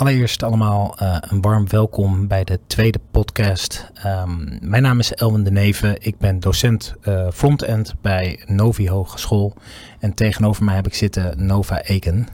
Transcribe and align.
Allereerst 0.00 0.42
allemaal 0.42 0.96
uh, 1.02 1.16
een 1.20 1.40
warm 1.40 1.68
welkom 1.68 2.28
bij 2.28 2.44
de 2.44 2.58
tweede 2.66 3.00
podcast. 3.10 3.90
Um, 4.06 4.58
mijn 4.60 4.82
naam 4.82 4.98
is 4.98 5.14
Elwin 5.14 5.44
de 5.44 5.50
Neven. 5.50 5.96
Ik 5.98 6.18
ben 6.18 6.40
docent 6.40 6.94
uh, 7.08 7.30
frontend 7.32 7.94
bij 8.00 8.42
Novi 8.46 8.88
Hogeschool. 8.88 9.54
En 9.98 10.14
tegenover 10.14 10.64
mij 10.64 10.74
heb 10.74 10.86
ik 10.86 10.94
zitten 10.94 11.46
Nova 11.46 11.82
Eken. 11.82 12.26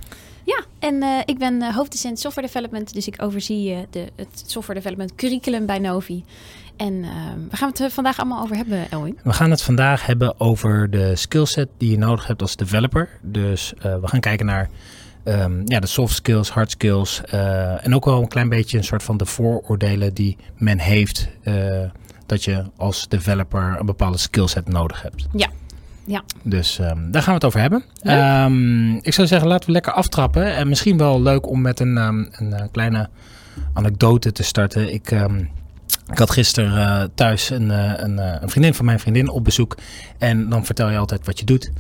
Ja, 0.44 0.64
en 0.79 0.94
uh, 0.94 1.18
ik 1.24 1.38
ben 1.38 1.74
hoofddocent 1.74 2.18
software 2.18 2.46
development. 2.46 2.94
Dus 2.94 3.06
ik 3.06 3.22
overzie 3.22 3.87
de, 3.90 4.12
het 4.17 4.42
software 4.46 4.78
development 4.78 5.14
curriculum 5.14 5.67
bij 5.67 5.78
Novi. 5.78 6.24
En 6.76 6.92
uh, 6.92 7.10
waar 7.48 7.58
gaan 7.58 7.72
we 7.72 7.83
het 7.83 7.92
vandaag 7.92 8.19
allemaal 8.19 8.42
over 8.42 8.56
hebben, 8.56 8.90
Elwin? 8.90 9.19
We 9.22 9.33
gaan 9.33 9.51
het 9.51 9.62
vandaag 9.62 10.06
hebben 10.06 10.40
over 10.40 10.90
de 10.90 11.17
skillset 11.17 11.69
die 11.78 11.90
je 11.90 11.98
nodig 11.98 12.26
hebt 12.26 12.42
als 12.42 12.56
developer. 12.56 13.08
Dus 13.22 13.72
uh, 13.76 13.83
we 13.83 14.08
gaan 14.08 14.21
kijken 14.21 14.46
naar 14.46 14.69
um, 15.29 15.63
ja, 15.65 15.81
de 15.81 15.87
soft 15.87 16.15
skills, 16.15 16.51
hard 16.51 16.70
skills. 16.70 17.20
Uh, 17.34 17.87
en 17.87 17.95
ook 17.95 18.05
wel 18.05 18.20
een 18.20 18.29
klein 18.29 18.48
beetje 18.48 18.79
een 18.79 18.84
soort 18.84 19.03
van 19.03 19.17
de 19.17 19.27
vooroordelen 19.27 20.15
die 20.15 20.37
men 20.57 20.79
heeft. 20.79 21.29
dat 22.27 22.45
je 22.45 22.65
als 22.77 23.09
developer 23.09 23.77
een 23.79 23.87
bepaalde 23.87 24.19
skillset 24.19 24.69
nodig 24.69 25.03
hebt. 25.03 25.27
Ja, 25.33 25.48
ja. 26.05 26.23
Dus 26.43 26.79
um, 26.79 27.11
daar 27.11 27.23
gaan 27.23 27.39
we 27.39 27.45
het 27.45 27.45
over 27.45 27.61
hebben. 27.61 27.84
Um, 28.03 28.97
ik 29.03 29.15
zou 29.15 29.27
zeggen, 29.27 29.48
laten 29.48 29.67
we 29.67 29.73
lekker 29.73 29.93
aftrappen. 29.93 30.55
En 30.55 30.69
misschien 30.69 30.97
wel 30.97 31.23
leuk 31.23 31.48
om 31.48 31.61
met 31.61 31.81
een, 31.81 31.97
een 31.97 32.69
kleine 32.73 33.09
anekdote 33.73 34.33
te 34.33 34.43
starten. 34.43 34.93
Ik, 34.93 35.11
ik 36.11 36.19
had 36.19 36.31
gisteren 36.31 36.73
uh, 36.73 37.05
thuis 37.15 37.51
een, 37.51 37.69
uh, 37.69 37.93
een, 37.97 38.19
uh, 38.19 38.35
een, 38.41 38.51
vriendin 38.51 38.75
van 38.75 38.85
mijn 38.85 39.01
vriendin 39.01 39.29
op 39.29 39.45
bezoek. 39.45 39.77
En 40.19 40.49
dan 40.49 40.65
vertel 40.65 40.91
je 40.91 40.99
altijd 40.99 41.27
wat 41.27 41.39
je 41.39 41.45
doet. 41.45 41.71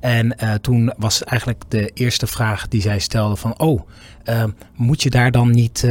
En 0.00 0.36
toen 0.60 0.92
was 0.96 1.24
eigenlijk 1.24 1.62
de 1.68 1.90
eerste 1.94 2.26
vraag 2.26 2.68
die 2.68 2.80
zij 2.80 2.98
stelde 2.98 3.36
van... 3.36 3.58
Oh, 3.58 3.80
moet 4.74 5.02
je 5.02 5.10
daar 5.10 5.30
dan 5.30 5.50
niet 5.50 5.88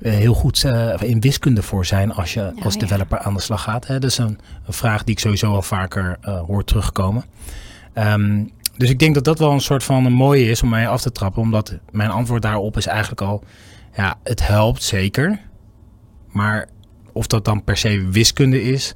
heel 0.00 0.34
goed 0.34 0.64
in 0.98 1.20
wiskunde 1.20 1.62
voor 1.62 1.86
zijn 1.86 2.12
als 2.12 2.34
je 2.34 2.40
ja, 2.40 2.62
als 2.62 2.78
developer 2.78 3.18
ja. 3.18 3.24
aan 3.24 3.34
de 3.34 3.40
slag 3.40 3.62
gaat? 3.62 3.86
Hè? 3.86 3.98
Dat 3.98 4.10
is 4.10 4.18
een, 4.18 4.38
een, 4.66 4.72
vraag 4.72 5.04
die 5.04 5.14
ik 5.14 5.20
sowieso 5.20 5.54
al 5.54 5.62
vaker 5.62 6.18
hoor 6.46 6.64
terugkomen. 6.64 7.24
Um, 7.94 8.50
dus 8.76 8.90
ik 8.90 8.98
denk 8.98 9.14
dat 9.14 9.24
dat 9.24 9.38
wel 9.38 9.52
een 9.52 9.60
soort 9.60 9.84
van 9.84 10.04
een 10.04 10.12
mooie 10.12 10.50
is 10.50 10.62
om 10.62 10.68
mij 10.68 10.88
af 10.88 11.00
te 11.00 11.12
trappen. 11.12 11.42
Omdat 11.42 11.78
mijn 11.90 12.10
antwoord 12.10 12.42
daarop 12.42 12.76
is 12.76 12.86
eigenlijk 12.86 13.20
al... 13.20 13.44
Ja, 13.96 14.18
het 14.22 14.46
helpt 14.46 14.82
zeker. 14.82 15.40
Maar 16.32 16.68
of 17.12 17.26
dat 17.26 17.44
dan 17.44 17.64
per 17.64 17.76
se 17.76 18.08
wiskunde 18.10 18.62
is, 18.62 18.94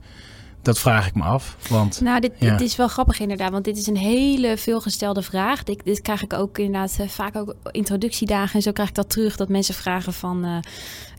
dat 0.65 0.79
vraag 0.79 1.07
ik 1.07 1.15
me 1.15 1.23
af. 1.23 1.57
Want, 1.69 2.01
nou, 2.01 2.21
dit, 2.21 2.33
ja. 2.39 2.57
dit, 2.57 2.69
is 2.69 2.77
wel 2.77 2.89
grappig 2.89 3.21
inderdaad, 3.21 3.51
want 3.51 3.65
dit 3.65 3.77
is 3.77 3.87
een 3.87 3.97
hele 3.97 4.57
veelgestelde 4.57 5.23
vraag. 5.23 5.63
Dit, 5.63 5.85
dit 5.85 6.01
krijg 6.01 6.23
ik 6.23 6.33
ook 6.33 6.59
inderdaad 6.59 6.97
uh, 7.01 7.09
vaak 7.09 7.37
ook 7.37 7.55
introductiedagen 7.71 8.55
en 8.55 8.63
zo 8.63 8.73
krijg 8.73 8.89
ik 8.89 8.95
dat 8.95 9.11
terug. 9.11 9.37
Dat 9.37 9.49
mensen 9.49 9.75
vragen 9.75 10.13
van, 10.13 10.45
uh, 10.45 10.57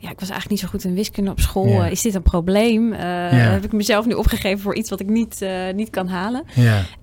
ja, 0.06 0.12
ik 0.12 0.20
was 0.20 0.30
eigenlijk 0.30 0.50
niet 0.50 0.60
zo 0.60 0.68
goed 0.68 0.84
in 0.84 0.94
wiskunde 0.94 1.32
op 1.32 1.40
school. 1.40 1.86
Is 1.86 2.02
dit 2.02 2.16
een 2.16 2.22
probleem? 2.22 2.94
Uh. 2.94 3.00
Heb 3.30 3.66
ik 3.66 3.72
mezelf 3.72 4.06
nu 4.06 4.14
opgegeven 4.14 4.60
voor 4.60 4.76
iets 4.76 4.90
wat 4.90 5.00
ik 5.00 5.10
niet, 5.10 5.42
uh, 5.42 5.74
niet 5.74 5.90
kan 5.90 6.08
halen? 6.08 6.44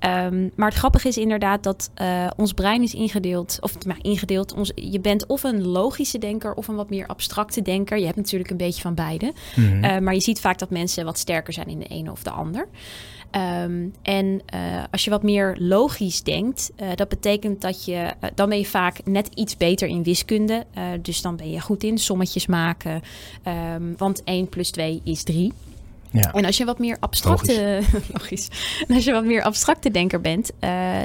Um, 0.00 0.50
maar 0.56 0.68
het 0.68 0.78
grappige 0.78 1.08
is 1.08 1.16
inderdaad 1.16 1.62
dat 1.62 1.90
uh, 2.02 2.26
ons 2.36 2.52
brein 2.52 2.82
is 2.82 2.94
ingedeeld, 2.94 3.58
of 3.60 3.84
maar 3.86 3.98
ingedeeld. 4.00 4.54
Ons, 4.54 4.72
je 4.74 5.00
bent 5.00 5.26
of 5.26 5.42
een 5.42 5.66
logische 5.66 6.18
denker 6.18 6.54
of 6.54 6.68
een 6.68 6.74
wat 6.74 6.90
meer 6.90 7.06
abstracte 7.06 7.62
denker. 7.62 7.98
Je 7.98 8.04
hebt 8.04 8.16
natuurlijk 8.16 8.50
een 8.50 8.56
beetje 8.56 8.82
van 8.82 8.94
beide. 8.94 9.32
Mm 9.54 9.82
-hmm. 9.82 10.02
maar 10.04 10.14
je 10.14 10.20
ziet 10.20 10.40
vaak 10.40 10.58
dat 10.58 10.70
mensen 10.70 11.04
wat 11.04 11.18
sterker 11.18 11.52
zijn 11.52 11.68
in 11.68 11.78
de 11.78 11.86
ene 11.86 12.10
of 12.10 12.22
de 12.22 12.30
ander. 12.30 12.68
Um, 13.36 13.94
en 14.02 14.40
uh, 14.54 14.84
als 14.90 15.04
je 15.04 15.10
wat 15.10 15.22
meer 15.22 15.56
logisch 15.58 16.22
denkt, 16.22 16.70
uh, 16.76 16.88
dat 16.94 17.08
betekent 17.08 17.60
dat 17.60 17.84
je, 17.84 17.92
uh, 17.92 18.30
dan 18.34 18.48
ben 18.48 18.58
je 18.58 18.66
vaak 18.66 19.00
net 19.04 19.28
iets 19.34 19.56
beter 19.56 19.88
in 19.88 20.02
wiskunde. 20.02 20.64
dus 21.02 21.22
dan 21.22 21.36
ben 21.36 21.50
je 21.50 21.60
goed 21.60 21.82
in 21.82 21.98
sommetjes 21.98 22.46
maken, 22.46 23.02
um, 23.74 23.94
want 23.96 24.24
1 24.24 24.48
plus 24.48 24.70
2 24.70 25.00
is 25.04 25.22
3. 25.22 25.52
Ja. 26.10 26.32
En 26.32 26.44
als 26.44 26.56
je 26.56 26.64
wat 26.64 26.78
meer 26.78 26.96
abstracte, 27.00 27.82
logisch. 27.92 28.08
logisch. 28.18 28.48
En 28.88 28.94
als 28.94 29.04
je 29.04 29.12
wat 29.12 29.24
meer 29.24 29.42
abstracte 29.42 29.90
denker 29.90 30.20
bent, 30.20 30.50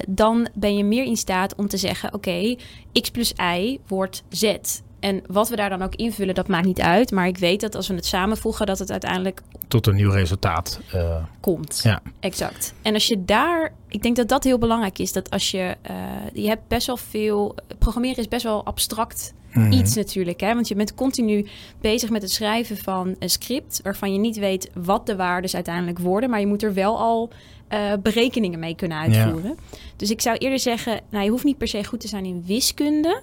dan 0.07 0.47
ben 0.53 0.77
je 0.77 0.83
meer 0.83 1.03
in 1.03 1.17
staat 1.17 1.55
om 1.55 1.67
te 1.67 1.77
zeggen: 1.77 2.13
oké, 2.13 2.29
okay, 2.29 2.57
x 2.93 3.09
plus 3.09 3.33
y 3.57 3.79
wordt 3.87 4.23
z. 4.29 4.55
En 4.99 5.21
wat 5.27 5.49
we 5.49 5.55
daar 5.55 5.69
dan 5.69 5.81
ook 5.81 5.95
invullen, 5.95 6.35
dat 6.35 6.47
maakt 6.47 6.65
niet 6.65 6.81
uit. 6.81 7.11
Maar 7.11 7.27
ik 7.27 7.37
weet 7.37 7.61
dat 7.61 7.75
als 7.75 7.87
we 7.87 7.93
het 7.93 8.05
samenvoegen, 8.05 8.65
dat 8.65 8.79
het 8.79 8.91
uiteindelijk 8.91 9.41
tot 9.67 9.87
een 9.87 9.95
nieuw 9.95 10.11
resultaat 10.11 10.79
uh, 10.95 11.23
komt. 11.39 11.79
Ja, 11.83 12.01
exact. 12.19 12.73
En 12.81 12.93
als 12.93 13.07
je 13.07 13.25
daar, 13.25 13.73
ik 13.87 14.01
denk 14.01 14.15
dat 14.15 14.27
dat 14.27 14.43
heel 14.43 14.57
belangrijk 14.57 14.99
is. 14.99 15.11
Dat 15.11 15.29
als 15.29 15.51
je, 15.51 15.75
uh, 15.89 15.95
je 16.33 16.47
hebt 16.47 16.67
best 16.67 16.87
wel 16.87 16.97
veel, 16.97 17.55
programmeren 17.77 18.17
is 18.17 18.27
best 18.27 18.43
wel 18.43 18.65
abstract 18.65 19.33
mm 19.53 19.63
-hmm. 19.63 19.71
iets 19.71 19.95
natuurlijk. 19.95 20.39
Hè? 20.39 20.53
Want 20.53 20.67
je 20.67 20.75
bent 20.75 20.95
continu 20.95 21.47
bezig 21.81 22.09
met 22.09 22.21
het 22.21 22.31
schrijven 22.31 22.77
van 22.77 23.15
een 23.19 23.29
script 23.29 23.79
waarvan 23.83 24.13
je 24.13 24.19
niet 24.19 24.37
weet 24.37 24.69
wat 24.73 25.05
de 25.05 25.15
waarden 25.15 25.53
uiteindelijk 25.53 25.99
worden. 25.99 26.29
Maar 26.29 26.39
je 26.39 26.47
moet 26.47 26.63
er 26.63 26.73
wel 26.73 26.99
al 26.99 27.29
uh, 27.73 27.93
berekeningen 28.01 28.59
mee 28.59 28.75
kunnen 28.75 28.97
uitvoeren. 28.97 29.55
Ja. 29.71 29.77
Dus 29.95 30.11
ik 30.11 30.21
zou 30.21 30.37
eerder 30.37 30.59
zeggen, 30.59 31.01
nou, 31.09 31.23
je 31.23 31.29
hoeft 31.29 31.43
niet 31.43 31.57
per 31.57 31.67
se 31.67 31.83
goed 31.83 31.99
te 31.99 32.07
zijn 32.07 32.25
in 32.25 32.43
wiskunde. 32.45 33.21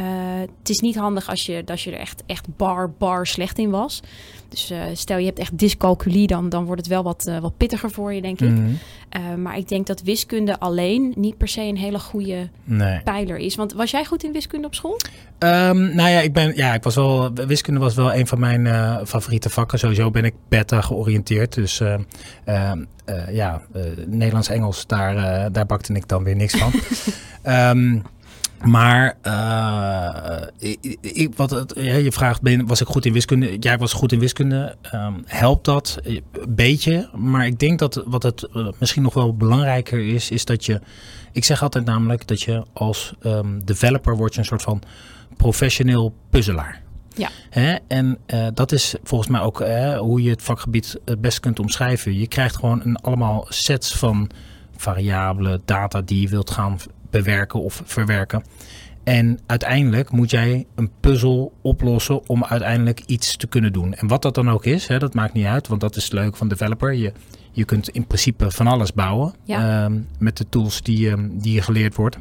Uh, 0.00 0.04
het 0.58 0.68
is 0.68 0.78
niet 0.78 0.96
handig 0.96 1.28
als 1.28 1.46
je, 1.46 1.62
als 1.66 1.84
je 1.84 1.92
er 1.92 1.98
echt, 1.98 2.22
echt 2.26 2.46
bar, 2.56 2.90
bar 2.90 3.26
slecht 3.26 3.58
in 3.58 3.70
was. 3.70 4.02
Dus 4.48 4.70
uh, 4.70 4.82
stel 4.92 5.18
je 5.18 5.26
hebt 5.26 5.38
echt 5.38 5.58
dyscalculie, 5.58 6.26
dan, 6.26 6.48
dan 6.48 6.64
wordt 6.64 6.80
het 6.80 6.90
wel 6.90 7.02
wat, 7.02 7.26
uh, 7.28 7.38
wat 7.38 7.56
pittiger 7.56 7.90
voor 7.90 8.12
je, 8.12 8.20
denk 8.20 8.40
ik. 8.40 8.48
Mm 8.48 8.78
-hmm. 9.10 9.42
maar 9.42 9.56
ik 9.56 9.68
denk 9.68 9.86
dat 9.86 10.02
wiskunde 10.02 10.58
alleen 10.58 11.12
niet 11.16 11.36
per 11.36 11.48
se 11.48 11.60
een 11.60 11.76
hele 11.76 11.98
goede 11.98 12.48
nee. 12.64 13.00
pijler 13.02 13.36
is. 13.36 13.54
Want 13.54 13.72
was 13.72 13.90
jij 13.90 14.04
goed 14.04 14.24
in 14.24 14.32
wiskunde 14.32 14.66
op 14.66 14.74
school? 14.74 14.96
Um, 15.38 15.94
nou 15.94 16.08
ja, 16.08 16.20
ik 16.20 16.32
ben, 16.32 16.56
ja, 16.56 16.74
ik 16.74 16.82
was 16.82 16.94
wel, 16.94 17.32
wiskunde 17.32 17.80
was 17.80 17.94
wel 17.94 18.14
een 18.14 18.26
van 18.26 18.40
mijn 18.40 18.66
favoriete 19.06 19.50
vakken. 19.50 19.78
Sowieso 19.78 20.10
ben 20.10 20.24
ik 20.24 20.34
beta 20.48 20.80
georiënteerd. 20.80 21.54
Dus 21.54 21.82
ja, 23.32 23.62
Nederlands-Engels, 24.06 24.86
daar, 24.86 25.52
daar 25.52 25.66
bakte 25.66 25.92
ik 25.92 26.08
dan 26.08 26.24
weer 26.24 26.36
niks 26.36 26.56
van. 26.56 26.72
um, 27.52 28.02
Maar 28.64 29.16
uh, 29.22 30.46
ik, 30.58 30.96
ik, 31.00 31.34
wat 31.36 31.50
het, 31.50 31.72
ja, 31.76 31.94
je 31.94 32.12
vraagt, 32.12 32.42
ben, 32.42 32.66
was 32.66 32.80
ik 32.80 32.86
goed 32.86 33.06
in 33.06 33.12
wiskunde? 33.12 33.58
Jij 33.58 33.78
was 33.78 33.92
goed 33.92 34.12
in 34.12 34.18
wiskunde. 34.18 34.76
Um, 34.94 35.22
helpt 35.26 35.64
dat? 35.64 35.98
Een 36.02 36.22
beetje. 36.48 37.08
Maar 37.14 37.46
ik 37.46 37.58
denk 37.58 37.78
dat 37.78 38.02
wat 38.06 38.22
het 38.22 38.48
uh, 38.52 38.68
misschien 38.78 39.02
nog 39.02 39.14
wel 39.14 39.36
belangrijker 39.36 40.06
is, 40.06 40.30
is 40.30 40.44
dat 40.44 40.64
je... 40.64 40.80
Ik 41.32 41.44
zeg 41.44 41.62
altijd 41.62 41.84
namelijk 41.84 42.26
dat 42.26 42.42
je 42.42 42.64
als 42.72 43.14
um, 43.22 43.64
developer 43.64 44.16
wordt 44.16 44.34
je 44.34 44.40
een 44.40 44.46
soort 44.46 44.62
van 44.62 44.82
professioneel 45.36 46.14
puzzelaar. 46.30 46.82
Ja. 47.14 47.28
Hè? 47.50 47.76
En 47.88 48.18
uh, 48.26 48.46
dat 48.54 48.72
is 48.72 48.94
volgens 49.02 49.30
mij 49.30 49.40
ook 49.40 49.64
hoe 49.98 50.22
je 50.22 50.30
het 50.30 50.42
vakgebied 50.42 51.00
het 51.04 51.20
best 51.20 51.40
kunt 51.40 51.58
omschrijven. 51.58 52.18
Je 52.18 52.26
krijgt 52.26 52.56
gewoon 52.56 52.80
een, 52.84 52.96
allemaal 52.96 53.46
sets 53.48 53.94
van 53.94 54.30
variabelen, 54.76 55.62
data 55.64 56.00
die 56.00 56.20
je 56.20 56.28
wilt 56.28 56.50
gaan 56.50 56.78
bewerken 57.10 57.60
of 57.60 57.82
verwerken. 57.84 58.42
En 59.04 59.38
uiteindelijk 59.46 60.10
moet 60.10 60.30
jij 60.30 60.66
een 60.74 60.90
puzzel 61.00 61.52
oplossen 61.62 62.28
om 62.28 62.44
uiteindelijk 62.44 63.02
iets 63.06 63.36
te 63.36 63.46
kunnen 63.46 63.72
doen. 63.72 63.94
En 63.94 64.06
wat 64.06 64.22
dat 64.22 64.34
dan 64.34 64.50
ook 64.50 64.64
is, 64.64 64.86
hè, 64.86 64.98
dat 64.98 65.14
maakt 65.14 65.32
niet 65.32 65.46
uit, 65.46 65.68
want 65.68 65.80
dat 65.80 65.96
is 65.96 66.10
leuk 66.10 66.36
van 66.36 66.48
developer. 66.48 66.92
Je, 66.92 67.12
je 67.52 67.64
kunt 67.64 67.88
in 67.88 68.06
principe 68.06 68.50
van 68.50 68.66
alles 68.66 68.92
bouwen 68.92 69.34
ja. 69.44 69.84
um, 69.84 70.06
met 70.18 70.36
de 70.36 70.48
tools 70.48 70.82
die, 70.82 71.10
um, 71.10 71.38
die 71.38 71.52
je 71.52 71.62
geleerd 71.62 71.94
wordt. 71.94 72.18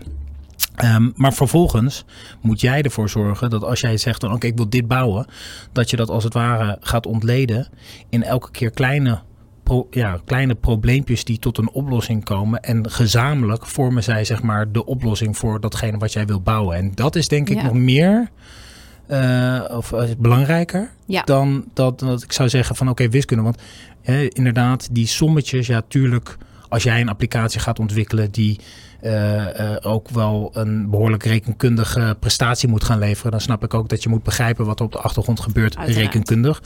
Um, 0.84 1.14
maar 1.16 1.34
vervolgens 1.34 2.06
moet 2.42 2.62
jij 2.62 2.82
ervoor 2.82 3.10
zorgen 3.10 3.50
dat 3.50 3.64
als 3.64 3.80
jij 3.80 3.98
zegt: 3.98 4.24
oké, 4.24 4.34
okay, 4.34 4.50
ik 4.50 4.56
wil 4.56 4.70
dit 4.70 4.88
bouwen, 4.88 5.26
dat 5.72 5.90
je 5.90 5.96
dat 5.96 6.10
als 6.10 6.24
het 6.24 6.34
ware 6.34 6.78
gaat 6.82 7.06
ontleden 7.06 7.68
in 8.10 8.24
elke 8.24 8.52
keer 8.52 8.72
kleine 8.72 9.22
pro, 9.68 9.88
ja, 9.92 10.20
kleine 10.26 10.56
probleempjes 10.56 11.24
die 11.24 11.40
tot 11.40 11.58
een 11.58 11.70
oplossing 11.70 12.24
komen. 12.24 12.60
En 12.60 12.92
gezamenlijk 12.92 13.66
vormen 13.66 14.04
zij 14.04 14.26
zeg 14.26 14.42
maar 14.42 14.72
de 14.72 14.86
oplossing 14.86 15.38
voor 15.38 15.60
datgene 15.60 15.98
wat 15.98 16.14
jij 16.14 16.26
wil 16.26 16.42
bouwen. 16.42 16.78
En 16.78 16.92
dat 16.96 17.16
is 17.16 17.28
denk 17.28 17.50
ik 17.50 17.58
ja. 17.58 17.64
nog 17.64 17.74
meer. 17.74 18.30
Uh, 19.12 19.64
of 19.70 19.92
uh, 19.92 20.04
belangrijker 20.18 20.92
ja. 21.06 21.22
dan 21.22 21.66
dat, 21.74 22.00
dat 22.00 22.24
ik 22.24 22.32
zou 22.32 22.50
zeggen 22.50 22.76
van 22.76 22.90
oké, 22.90 23.02
okay, 23.02 23.14
wiskunde. 23.14 23.44
Want 23.44 23.62
hè, 24.02 24.28
inderdaad, 24.28 24.88
die 24.92 25.08
sommetjes, 25.08 25.68
ja, 25.68 25.82
tuurlijk, 25.88 26.38
als 26.70 26.84
jij 26.84 27.02
een 27.02 27.10
applicatie 27.10 27.60
gaat 27.60 27.80
ontwikkelen 27.80 28.32
die 28.32 28.60
uh, 29.04 29.46
ook 29.82 30.10
wel 30.10 30.50
een 30.54 30.90
behoorlijk 30.90 31.24
rekenkundige 31.24 32.18
prestatie 32.20 32.70
moet 32.70 32.84
gaan 32.84 33.00
leveren, 33.00 33.32
dan 33.32 33.42
snap 33.42 33.64
ik 33.64 33.74
ook 33.74 33.90
dat 33.90 34.04
je 34.04 34.10
moet 34.10 34.24
begrijpen 34.24 34.66
wat 34.66 34.80
er 34.80 34.86
op 34.86 34.92
de 34.92 35.00
achtergrond 35.00 35.40
gebeurt, 35.40 35.78
Uiteraard. 35.78 36.06
rekenkundig. 36.06 36.62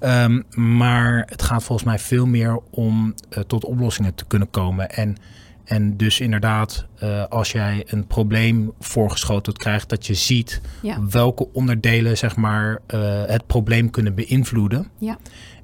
Um, 0.00 0.44
maar 0.54 1.26
het 1.26 1.42
gaat 1.42 1.64
volgens 1.64 1.88
mij 1.88 1.98
veel 1.98 2.26
meer 2.26 2.60
om 2.70 3.14
uh, 3.30 3.38
tot 3.38 3.64
oplossingen 3.64 4.14
te 4.14 4.24
kunnen 4.24 4.50
komen. 4.50 4.90
En, 4.90 5.16
en 5.64 5.96
dus 5.96 6.20
inderdaad, 6.20 6.86
uh, 7.02 7.24
als 7.24 7.52
jij 7.52 7.84
een 7.86 8.06
probleem 8.06 8.72
voorgeschoteld 8.80 9.58
krijgt, 9.58 9.88
dat 9.88 10.06
je 10.06 10.14
ziet 10.14 10.60
ja. 10.82 10.98
welke 11.10 11.52
onderdelen 11.52 12.16
zeg 12.16 12.36
maar, 12.36 12.80
uh, 12.94 13.24
het 13.26 13.46
probleem 13.46 13.90
kunnen 13.90 14.14
beïnvloeden. 14.14 14.88
Ja. 14.98 15.18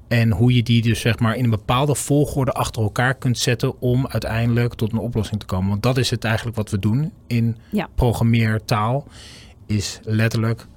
En 0.07 0.31
hoe 0.31 0.55
je 0.55 0.63
die 0.63 0.81
dus 0.81 0.99
zeg 0.99 1.19
maar 1.19 1.35
in 1.35 1.43
een 1.43 1.49
bepaalde 1.49 1.95
volgorde 1.95 2.51
achter 2.51 2.81
elkaar 2.81 3.15
kunt 3.15 3.37
zetten 3.37 3.81
om 3.81 4.07
uiteindelijk 4.07 4.73
tot 4.73 4.91
een 4.91 4.97
oplossing 4.97 5.39
te 5.39 5.45
komen. 5.45 5.69
Want 5.69 5.83
dat 5.83 5.97
is 5.97 6.09
het 6.09 6.23
eigenlijk 6.23 6.55
wat 6.55 6.69
we 6.69 6.79
doen 6.79 7.11
in 7.27 7.57
ja. 7.69 7.89
programmeertaal. 7.95 9.07
Is 9.65 9.99
letterlijk 10.03 10.67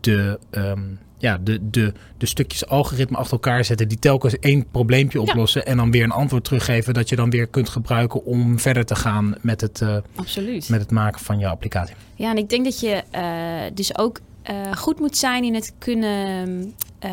de, 0.00 0.38
ehm, 0.50 0.80
ja, 1.18 1.38
de, 1.40 1.70
de, 1.70 1.92
de 2.16 2.26
stukjes 2.26 2.66
algoritme 2.66 3.16
achter 3.16 3.32
elkaar 3.32 3.64
zetten 3.64 3.88
die 3.88 3.98
telkens 3.98 4.38
één 4.38 4.66
probleempje 4.70 5.20
oplossen 5.20 5.66
en 5.66 5.76
dan 5.76 5.90
weer 5.90 6.02
een 6.02 6.10
antwoord 6.10 6.44
teruggeven 6.44 6.94
dat 6.94 7.08
je 7.08 7.16
dan 7.16 7.30
weer 7.30 7.46
kunt 7.46 7.68
gebruiken 7.68 8.24
om 8.24 8.58
verder 8.58 8.84
te 8.84 8.94
gaan 8.94 9.34
met 9.40 9.60
het, 9.60 9.80
uh, 9.80 9.96
Absoluut. 10.14 10.68
met 10.68 10.80
het 10.80 10.90
maken 10.90 11.20
van 11.20 11.38
je 11.38 11.46
applicatie. 11.46 11.94
Ja, 12.14 12.30
en 12.30 12.36
ik 12.36 12.48
denk 12.48 12.64
dat 12.64 12.80
je 12.80 13.02
uh, 13.14 13.74
dus 13.74 13.98
ook 13.98 14.20
uh, 14.50 14.72
goed 14.72 15.00
moet 15.00 15.16
zijn 15.16 15.44
in 15.44 15.54
het 15.54 15.74
kunnen. 15.78 16.74
Uh, 17.04 17.10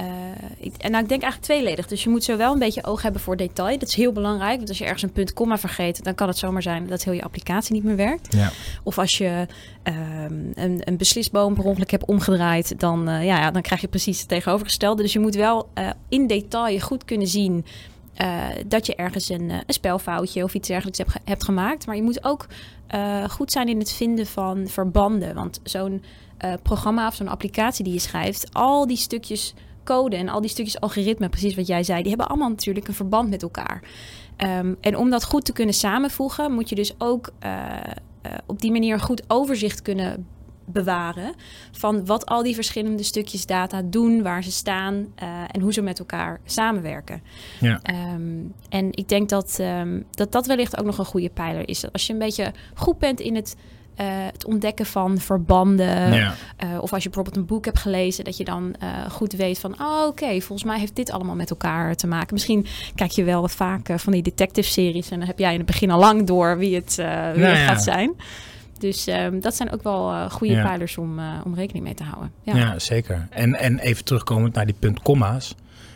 ik, 0.58 0.74
en 0.78 0.92
nou, 0.92 1.04
ik 1.04 1.10
denk 1.10 1.22
eigenlijk 1.22 1.42
tweeledig. 1.42 1.88
Dus 1.88 2.04
je 2.04 2.10
moet 2.10 2.24
zowel 2.24 2.54
een 2.54 2.60
beetje 2.60 2.84
oog 2.84 3.02
hebben 3.02 3.22
voor 3.22 3.38
detail. 3.38 3.80
Dat 3.80 3.88
is 3.88 3.96
heel 3.96 4.12
belangrijk. 4.12 4.58
Want 4.58 4.70
als 4.70 4.78
je 4.78 4.84
ergens 4.84 5.02
een 5.02 5.12
punt 5.12 5.34
komma 5.34 5.58
vergeet, 5.58 6.04
dan 6.04 6.16
kan 6.16 6.28
het 6.28 6.38
zomaar 6.38 6.62
zijn 6.62 6.88
dat 6.88 7.04
heel 7.04 7.14
je 7.14 7.24
applicatie 7.24 7.74
niet 7.74 7.84
meer 7.84 7.96
werkt. 7.96 8.34
Ja. 8.34 8.52
Of 8.84 8.98
als 8.98 9.18
je 9.18 9.48
uh, 9.84 9.94
een, 10.54 10.82
een 10.84 10.98
beslisboom 10.98 11.54
per 11.54 11.64
ongeluk 11.64 11.92
hebt 11.92 12.06
omgedraaid, 12.06 12.80
dan, 12.80 13.04
ja, 13.06 13.22
ja, 13.22 13.52
dan 13.52 13.62
krijg 13.62 13.82
je 13.82 13.88
precies 13.88 14.20
het 14.20 14.28
tegenovergestelde. 14.28 15.02
Dus 15.02 15.14
je 15.14 15.20
moet 15.20 15.36
wel 15.36 15.70
in 16.10 16.28
detail 16.28 16.80
goed 16.80 17.06
kunnen 17.06 17.28
zien. 17.28 17.66
dat 18.68 18.86
je 18.86 18.96
ergens 18.96 19.30
een, 19.30 19.50
een, 19.50 19.64
spelfoutje 19.68 20.44
of 20.44 20.54
iets 20.54 20.68
dergelijks 20.68 20.98
hebt, 20.98 21.14
hebt 21.24 21.44
gemaakt. 21.44 21.86
Maar 21.86 21.96
je 21.96 22.04
moet 22.04 22.24
ook 22.24 22.48
goed 23.30 23.52
zijn 23.52 23.68
in 23.68 23.80
het 23.80 23.92
vinden 23.92 24.26
van 24.26 24.68
verbanden. 24.68 25.36
Want 25.36 25.60
zo'n 25.64 26.04
uh, 26.46 26.54
programma 26.64 27.08
of 27.08 27.16
zo'n 27.16 27.28
applicatie 27.28 27.84
die 27.84 27.94
je 27.94 28.00
schrijft, 28.00 28.54
al 28.54 28.88
die 28.88 28.98
stukjes 28.98 29.54
code 29.84 30.16
en 30.16 30.30
al 30.30 30.42
die 30.42 30.50
stukjes 30.50 30.80
algoritme, 30.80 31.30
precies 31.30 31.56
wat 31.56 31.68
jij 31.68 31.84
zei, 31.84 32.00
die 32.00 32.10
hebben 32.10 32.28
allemaal 32.28 32.50
natuurlijk 32.50 32.88
een 32.88 32.94
verband 32.94 33.30
met 33.30 33.42
elkaar. 33.42 33.84
Um, 34.38 34.78
en 34.82 34.98
om 34.98 35.10
dat 35.10 35.24
goed 35.24 35.46
te 35.46 35.54
kunnen 35.54 35.76
samenvoegen, 35.76 36.52
moet 36.52 36.70
je 36.70 36.76
dus 36.76 36.96
ook 36.98 37.32
uh, 37.44 37.52
uh, 38.26 38.32
op 38.46 38.62
die 38.62 38.72
manier 38.72 39.00
goed 39.00 39.24
overzicht 39.28 39.82
kunnen 39.82 40.28
bewaren 40.68 41.34
van 41.72 42.06
wat 42.06 42.26
al 42.26 42.44
die 42.44 42.56
verschillende 42.56 43.04
stukjes 43.04 43.46
data 43.46 43.82
doen, 43.82 44.24
waar 44.24 44.44
ze 44.44 44.52
staan 44.52 45.14
en 45.52 45.62
hoe 45.62 45.74
ze 45.74 45.82
met 45.82 46.00
elkaar 46.00 46.40
samenwerken. 46.46 47.22
Ja. 47.60 47.82
Um, 48.14 48.54
en 48.70 48.88
ik 48.92 49.10
denk 49.10 49.30
dat, 49.30 49.58
um, 49.62 50.06
dat 50.12 50.32
dat 50.32 50.46
wellicht 50.46 50.80
ook 50.80 50.86
nog 50.86 50.98
een 50.98 51.06
goede 51.06 51.30
pijler 51.30 51.70
is. 51.70 51.92
Als 51.92 52.08
je 52.08 52.14
een 52.14 52.20
beetje 52.20 52.54
goed 52.74 52.98
bent 52.98 53.20
in 53.20 53.36
het 53.36 53.56
uh, 54.02 54.06
het 54.32 54.46
ontdekken 54.46 54.86
van 54.86 55.18
verbanden. 55.18 56.14
Ja. 56.14 56.36
Uh, 56.64 56.82
of 56.82 56.94
als 56.94 57.04
je 57.04 57.10
bijvoorbeeld 57.10 57.38
een 57.38 57.46
boek 57.46 57.66
hebt 57.66 57.80
gelezen, 57.80 58.24
dat 58.24 58.38
je 58.38 58.44
dan 58.44 58.76
uh, 58.84 58.90
goed 59.10 59.34
weet 59.34 59.60
van, 59.60 59.72
oh, 59.80 59.98
oké, 60.00 60.24
okay, 60.24 60.42
volgens 60.42 60.64
mij 60.68 60.80
heeft 60.80 60.96
dit 60.96 61.12
allemaal 61.12 61.36
met 61.36 61.50
elkaar 61.50 61.96
te 61.96 62.08
maken. 62.08 62.34
Misschien 62.34 62.66
kijk 62.96 63.12
je 63.12 63.24
wel 63.24 63.42
wat 63.42 63.52
vaak 63.52 63.90
van 63.96 64.14
die 64.14 64.22
detective-series 64.22 65.10
en 65.10 65.20
dan 65.20 65.28
heb 65.28 65.40
jij 65.40 65.52
in 65.52 65.58
het 65.58 65.66
begin 65.66 65.92
al 65.92 66.00
lang 66.00 66.28
door 66.28 66.58
wie 66.58 66.76
het, 66.76 66.96
wie 66.96 67.06
Nou 67.06 67.40
het 67.40 67.58
ja. 67.58 67.66
gaat 67.68 67.84
zijn. 67.84 68.14
Dus 68.80 69.08
um, 69.08 69.42
dat 69.42 69.56
zijn 69.56 69.72
ook 69.72 69.84
wel 69.84 70.30
goede 70.30 70.54
Ja. 70.54 70.64
pijlers 70.64 70.98
om, 70.98 71.20
om 71.46 71.56
rekening 71.56 71.86
mee 71.86 71.94
te 71.94 72.04
houden. 72.04 72.32
Ja, 72.44 72.56
Ja, 72.56 72.80
zeker. 72.80 73.28
En, 73.30 73.56
en 73.56 73.80
even 73.80 74.04
terugkomend 74.04 74.54
naar 74.54 74.66
die 74.66 74.76
punt 74.80 75.02
komma's. 75.02 75.56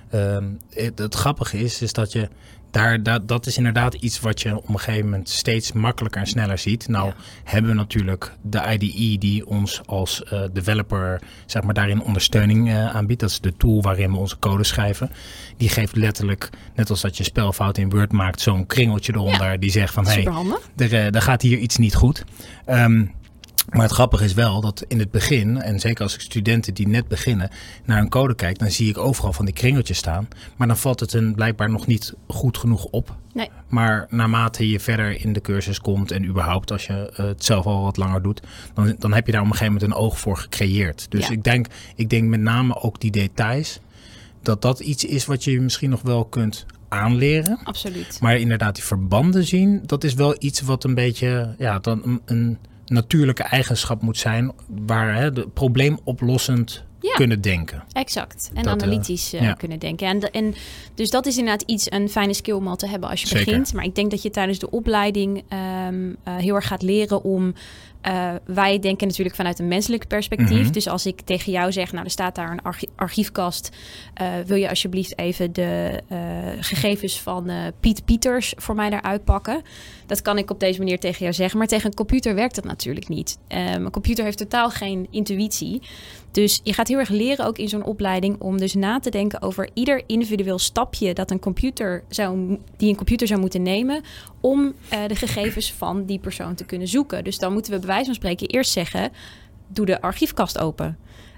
Ehm, 0.10 0.46
het, 0.70 1.00
het 1.00 1.16
grappige 1.16 1.58
is, 1.58 1.82
is 1.82 1.94
dat 1.94 2.12
je 2.12 2.30
daar, 2.72 3.04
dat, 3.04 3.28
dat 3.28 3.46
is 3.46 3.58
inderdaad 3.58 3.94
iets 3.94 4.20
wat 4.20 4.42
je 4.42 4.56
op 4.58 4.70
een 4.70 4.80
gegeven 4.80 5.10
moment 5.10 5.30
steeds 5.30 5.72
makkelijker 5.72 6.22
en 6.22 6.28
sneller 6.28 6.58
ziet. 6.58 6.88
Nou 6.88 7.08
Ja. 7.08 7.14
hebben 7.44 7.72
we 7.72 7.78
natuurlijk 7.78 8.32
de 8.42 8.78
IDE 8.80 9.18
die 9.18 9.46
ons 9.48 9.82
als 9.86 10.24
eh, 10.24 10.42
developer 10.54 11.22
zeg 11.46 11.64
maar, 11.64 11.74
daarin 11.74 12.02
ondersteuning 12.02 12.70
eh, 12.70 12.96
aanbiedt. 12.96 13.20
Dat 13.20 13.30
is 13.30 13.40
de 13.40 13.54
tool 13.58 13.82
waarin 13.82 14.12
we 14.12 14.18
onze 14.18 14.40
code 14.40 14.64
schrijven. 14.64 15.12
Die 15.58 15.70
geeft 15.70 15.96
letterlijk, 15.96 16.50
net 16.76 16.90
als 16.90 17.02
dat 17.02 17.18
je 17.18 17.24
spelfout 17.24 17.78
in 17.78 17.90
Word 17.90 18.12
maakt, 18.12 18.42
zo'n 18.42 18.66
kringeltje 18.66 19.14
eronder. 19.14 19.60
Die 19.60 19.72
zegt 19.72 19.94
van, 19.94 20.08
hé, 20.08 20.12
hey, 20.24 20.24
er, 20.78 20.94
eh, 20.94 21.16
er 21.16 21.22
gaat 21.22 21.42
hier 21.42 21.58
iets 21.58 21.78
niet 21.78 21.96
goed. 21.96 22.24
Ehm, 22.66 23.06
maar 23.70 23.82
het 23.82 23.92
grappige 23.92 24.24
is 24.24 24.34
wel 24.34 24.62
dat 24.62 24.86
in 24.88 25.00
het 25.00 25.12
begin, 25.12 25.62
en 25.62 25.80
zeker 25.80 26.04
als 26.04 26.14
ik 26.14 26.22
studenten 26.22 26.74
die 26.74 26.88
net 26.88 27.08
beginnen 27.08 27.50
naar 27.86 28.00
een 28.00 28.10
code 28.10 28.36
kijk, 28.36 28.60
dan 28.60 28.72
zie 28.72 28.90
ik 28.90 28.98
overal 28.98 29.34
van 29.34 29.46
die 29.46 29.54
kringeltjes 29.54 29.98
staan. 29.98 30.28
Maar 30.58 30.68
dan 30.68 30.78
valt 30.78 31.00
het 31.00 31.12
hun 31.12 31.36
blijkbaar 31.36 31.70
nog 31.70 31.88
niet 31.88 32.14
goed 32.28 32.58
genoeg 32.58 32.86
op. 32.86 33.16
Nee. 33.34 33.50
Maar 33.68 34.08
naarmate 34.10 34.70
je 34.70 34.80
verder 34.80 35.22
in 35.22 35.34
de 35.34 35.42
cursus 35.42 35.80
komt 35.80 36.12
en 36.12 36.26
überhaupt 36.26 36.72
als 36.72 36.86
je 36.86 37.12
uh, 37.12 37.18
het 37.18 37.46
zelf 37.46 37.66
al 37.66 37.84
wat 37.84 37.98
langer 37.98 38.22
doet, 38.22 38.42
dan, 38.74 38.96
dan 39.00 39.14
heb 39.14 39.26
je 39.26 39.32
daar 39.32 39.42
op 39.42 39.48
een 39.48 39.54
gegeven 39.54 39.74
moment 39.74 39.92
een 39.92 39.98
oog 40.04 40.20
voor 40.20 40.38
gecreëerd. 40.38 41.06
Dus 41.10 41.28
Ja. 41.28 41.34
ik, 41.34 41.44
denk, 41.44 41.68
ik 41.96 42.10
denk 42.10 42.28
met 42.28 42.40
name 42.40 42.82
ook 42.82 43.00
die 43.00 43.12
details, 43.12 43.80
dat 44.42 44.62
dat 44.62 44.80
iets 44.80 45.06
is 45.06 45.26
wat 45.26 45.44
je 45.44 45.62
misschien 45.62 45.90
nog 45.90 46.02
wel 46.02 46.26
kunt 46.26 46.66
aanleren. 46.88 47.60
Absoluut. 47.64 48.18
Maar 48.22 48.38
inderdaad, 48.38 48.76
die 48.76 48.84
verbanden 48.84 49.46
zien, 49.46 49.82
dat 49.86 50.04
is 50.04 50.14
wel 50.14 50.36
iets 50.40 50.62
wat 50.62 50.84
een 50.84 50.96
beetje, 50.96 51.56
ja, 51.58 51.80
dan 51.80 52.02
een, 52.06 52.22
een 52.26 52.58
natuurlijke 52.90 53.44
eigenschap 53.44 54.02
moet 54.02 54.18
zijn, 54.18 54.52
waar 54.68 55.16
hè, 55.16 55.32
de 55.32 55.48
probleemoplossend 55.48 56.84
Ja. 57.02 57.14
kunnen 57.14 57.42
denken. 57.42 57.84
Exact. 57.92 58.50
En 58.54 58.64
Dat, 58.64 58.82
eh, 58.82 58.88
analytisch 58.88 59.34
eh, 59.34 59.42
ja. 59.42 59.54
kunnen 59.54 59.80
denken. 59.80 60.08
En, 60.08 60.32
en 60.32 60.56
dus 60.96 61.10
dat 61.10 61.26
is 61.26 61.38
inderdaad 61.38 61.64
iets, 61.70 61.92
een 61.92 62.10
fijne 62.10 62.34
skill 62.34 62.54
om 62.54 62.68
al 62.68 62.76
te 62.76 62.88
hebben 62.88 63.10
als 63.10 63.22
je 63.22 63.28
Zeker. 63.28 63.46
begint. 63.46 63.74
Maar 63.74 63.84
ik 63.84 63.96
denk 63.96 64.12
dat 64.12 64.22
je 64.22 64.30
tijdens 64.30 64.60
de 64.60 64.70
opleiding 64.70 65.44
ehm, 65.48 66.14
eh, 66.24 66.36
heel 66.36 66.56
erg 66.56 66.68
gaat 66.68 66.82
leren 66.82 67.24
om... 67.24 67.54
eh, 68.02 68.34
wij 68.46 68.80
denken 68.80 69.08
natuurlijk 69.08 69.36
vanuit 69.36 69.60
een 69.60 69.68
menselijk 69.68 70.08
perspectief. 70.08 70.64
Mhm. 70.64 70.72
Dus 70.72 70.88
als 70.88 71.06
ik 71.06 71.22
tegen 71.22 71.52
jou 71.52 71.72
zeg, 71.72 71.92
nou 71.92 72.06
er 72.06 72.12
staat 72.12 72.36
daar 72.36 72.52
een 72.52 72.62
archi- 72.62 72.90
archiefkast. 72.96 73.70
eh, 74.14 74.28
wil 74.46 74.58
je 74.58 74.70
alsjeblieft 74.70 75.18
even 75.18 75.54
de 75.54 76.02
eh, 76.08 76.18
gegevens 76.60 77.22
van 77.22 77.52
Piet 77.80 78.06
Pieters 78.06 78.54
voor 78.58 78.76
mij 78.76 78.90
daaruit 78.90 79.24
pakken? 79.24 79.62
Dat 80.06 80.22
kan 80.22 80.38
ik 80.38 80.52
op 80.52 80.60
deze 80.60 80.80
manier 80.80 81.00
tegen 81.00 81.20
jou 81.20 81.34
zeggen. 81.34 81.58
Maar 81.58 81.68
tegen 81.68 81.86
een 81.86 81.96
computer 81.96 82.36
werkt 82.36 82.56
dat 82.56 82.64
natuurlijk 82.64 83.08
niet. 83.08 83.38
Een 83.48 83.92
computer 83.92 84.24
heeft 84.24 84.38
totaal 84.38 84.70
geen 84.70 85.08
intuïtie. 85.10 85.82
Dus 86.32 86.60
je 86.64 86.74
gaat 86.74 86.88
heel 86.88 86.98
erg 86.98 87.10
leren 87.10 87.46
ook 87.46 87.58
in 87.58 87.70
zo'n 87.70 87.84
opleiding 87.84 88.42
om 88.42 88.58
dus 88.58 88.74
na 88.74 89.00
te 89.00 89.10
denken 89.10 89.42
over 89.42 89.70
ieder 89.74 90.04
individueel 90.06 90.60
stapje 90.60 91.14
dat 91.14 91.32
een 91.32 91.40
computer 91.40 92.04
zou, 92.10 92.58
die 92.78 92.90
een 92.90 92.96
computer 92.96 93.28
zou 93.28 93.40
moeten 93.40 93.62
nemen 93.62 94.04
om 94.42 94.74
eh, 94.90 95.00
de 95.08 95.16
gegevens 95.16 95.74
van 95.74 96.06
die 96.06 96.20
persoon 96.20 96.56
te 96.56 96.66
kunnen 96.66 96.88
zoeken. 96.88 97.24
Dus 97.24 97.40
dan 97.40 97.54
moeten 97.54 97.72
we 97.72 97.78
bij 97.78 97.88
wijze 97.88 98.06
van 98.06 98.14
spreken 98.14 98.48
eerst 98.48 98.72
zeggen: 98.72 99.12
doe 99.68 99.86
de 99.86 100.02
archiefkast 100.02 100.60
open. 100.60 100.98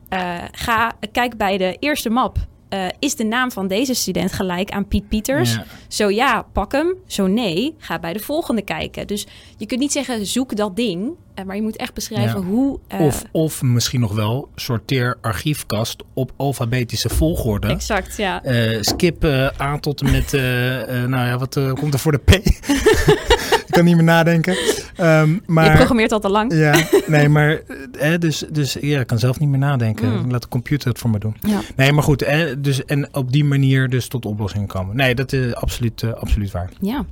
Eh, 0.09 0.43
ga 0.51 0.93
kijk 1.11 1.37
bij 1.37 1.57
de 1.57 1.77
eerste 1.79 2.09
map. 2.09 2.37
Eh, 2.69 2.85
is 2.99 3.15
de 3.15 3.23
naam 3.23 3.51
van 3.51 3.67
deze 3.67 3.93
student 3.93 4.31
gelijk 4.31 4.71
aan 4.71 4.87
Piet 4.87 5.07
Pieters? 5.07 5.53
Ja. 5.53 5.65
Zo 5.87 6.09
ja, 6.09 6.41
pak 6.41 6.71
hem. 6.71 6.95
Zo 7.05 7.27
nee, 7.27 7.75
ga 7.77 7.99
bij 7.99 8.13
de 8.13 8.19
volgende 8.19 8.61
kijken. 8.61 9.07
Dus 9.07 9.27
je 9.57 9.65
kunt 9.65 9.79
niet 9.79 9.91
zeggen 9.91 10.25
zoek 10.25 10.55
dat 10.55 10.75
ding, 10.75 11.15
maar 11.45 11.55
je 11.55 11.61
moet 11.61 11.75
echt 11.77 11.93
beschrijven 11.93 12.39
Ja. 12.39 12.45
hoe. 12.45 12.79
eh, 12.87 12.99
Of, 13.01 13.23
of 13.31 13.61
misschien 13.61 13.99
nog 13.99 14.13
wel, 14.15 14.49
sorteer 14.55 15.17
archiefkast 15.21 16.03
op 16.13 16.31
alfabetische 16.35 17.09
volgorde. 17.09 17.67
Exact, 17.67 18.17
ja. 18.17 18.43
Eh, 18.43 18.77
skip 18.81 19.23
eh, 19.23 19.47
A 19.61 19.79
tot 19.79 20.01
en 20.01 20.11
met, 20.11 20.33
eh, 20.33 20.81
eh, 21.03 21.09
nou 21.09 21.27
ja, 21.27 21.37
wat 21.37 21.55
eh, 21.57 21.73
komt 21.73 21.93
er 21.93 21.99
voor 21.99 22.11
de 22.11 22.17
P? 22.17 22.29
ik 23.67 23.67
kan 23.69 23.85
niet 23.85 23.95
meer 23.95 24.03
nadenken. 24.03 24.55
Ehm, 24.95 25.37
maar, 25.45 25.65
Je 25.71 25.75
programmeert 25.75 26.11
al 26.11 26.19
te 26.19 26.29
lang. 26.29 26.53
Ja, 26.53 26.75
nee, 27.07 27.29
maar 27.29 27.61
eh, 27.99 28.17
dus, 28.19 28.43
dus 28.51 28.77
ja, 28.81 28.99
ik 28.99 29.07
kan 29.07 29.19
zelf 29.19 29.39
niet 29.39 29.49
meer 29.49 29.59
nadenken. 29.59 30.09
Mm. 30.21 30.31
Laat 30.31 30.41
de 30.41 30.47
computer 30.47 30.89
het 30.89 30.99
voor 30.99 31.09
me 31.09 31.19
doen. 31.19 31.35
Ja. 31.39 31.59
Nee, 31.75 31.91
maar 31.91 32.03
goed, 32.03 32.21
eh, 32.21 32.39
dus, 32.57 32.85
en 32.85 33.15
op 33.15 33.31
die 33.31 33.43
manier 33.43 33.89
dus 33.89 34.07
tot 34.07 34.25
oplossingen 34.25 34.67
komen. 34.67 34.95
Nee, 34.95 35.15
dat 35.15 35.33
is 35.33 35.55
absoluut, 35.55 36.03
eh, 36.03 36.13
absoluut 36.13 36.51
waar. 36.51 36.69
Ja. 36.81 37.05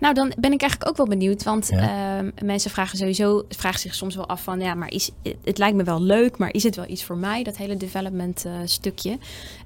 Nou, 0.00 0.14
dan 0.14 0.32
ben 0.38 0.52
ik 0.52 0.60
eigenlijk 0.60 0.90
ook 0.90 0.96
wel 0.96 1.06
benieuwd, 1.06 1.42
want 1.42 1.68
Ja. 1.68 2.18
ehm, 2.18 2.46
mensen 2.46 2.70
vragen 2.70 2.98
sowieso, 2.98 3.44
vragen 3.48 3.80
zich 3.80 3.94
soms 3.94 4.14
wel 4.14 4.28
af 4.28 4.42
van, 4.42 4.60
ja, 4.60 4.74
maar 4.74 4.90
is, 4.92 5.10
het 5.44 5.58
lijkt 5.58 5.76
me 5.76 5.84
wel 5.84 6.02
leuk, 6.02 6.38
maar 6.38 6.52
is 6.52 6.62
het 6.62 6.76
wel 6.76 6.88
iets 6.88 7.04
voor 7.04 7.16
mij, 7.16 7.42
dat 7.42 7.56
hele 7.56 7.76
development 7.76 8.44
eh, 8.44 8.52
stukje? 8.64 9.18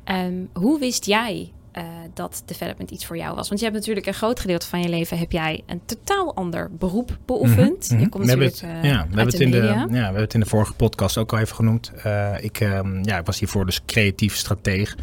Ehm, 0.04 0.34
hoe 0.52 0.78
wist 0.78 1.04
jij 1.04 1.52
eh, 1.72 1.84
dat 2.14 2.42
development 2.46 2.90
iets 2.90 3.06
voor 3.06 3.16
jou 3.16 3.34
was? 3.34 3.48
Want 3.48 3.60
je 3.60 3.66
hebt 3.66 3.78
natuurlijk 3.78 4.06
een 4.06 4.14
groot 4.14 4.40
gedeelte 4.40 4.66
van 4.66 4.80
je 4.80 4.88
leven, 4.88 5.18
heb 5.18 5.32
jij 5.32 5.62
een 5.66 5.80
totaal 5.84 6.34
ander 6.34 6.70
beroep 6.78 7.18
beoefend. 7.26 7.84
Mhm, 7.90 7.94
Je 7.94 8.00
mhm. 8.00 8.08
komt 8.08 8.24
we 8.24 8.30
hebben 8.30 8.46
natuurlijk 8.46 8.82
het, 8.82 8.84
eh, 8.84 8.90
ja, 8.90 9.00
we 9.10 9.16
hebben 9.16 9.34
het 9.34 9.40
in 9.40 9.50
de, 9.50 9.56
ja, 9.56 9.86
we 9.88 9.96
hebben 9.96 10.22
het 10.22 10.34
in 10.34 10.40
de 10.40 10.46
vorige 10.46 10.72
podcast 10.72 11.18
ook 11.18 11.32
al 11.32 11.38
even 11.38 11.56
genoemd. 11.56 11.92
Ik, 12.40 12.60
ehm, 12.60 13.04
ja, 13.04 13.18
ik 13.18 13.26
was 13.26 13.38
hiervoor 13.38 13.66
dus 13.66 13.84
creatief 13.86 14.36
strateeg. 14.36 14.96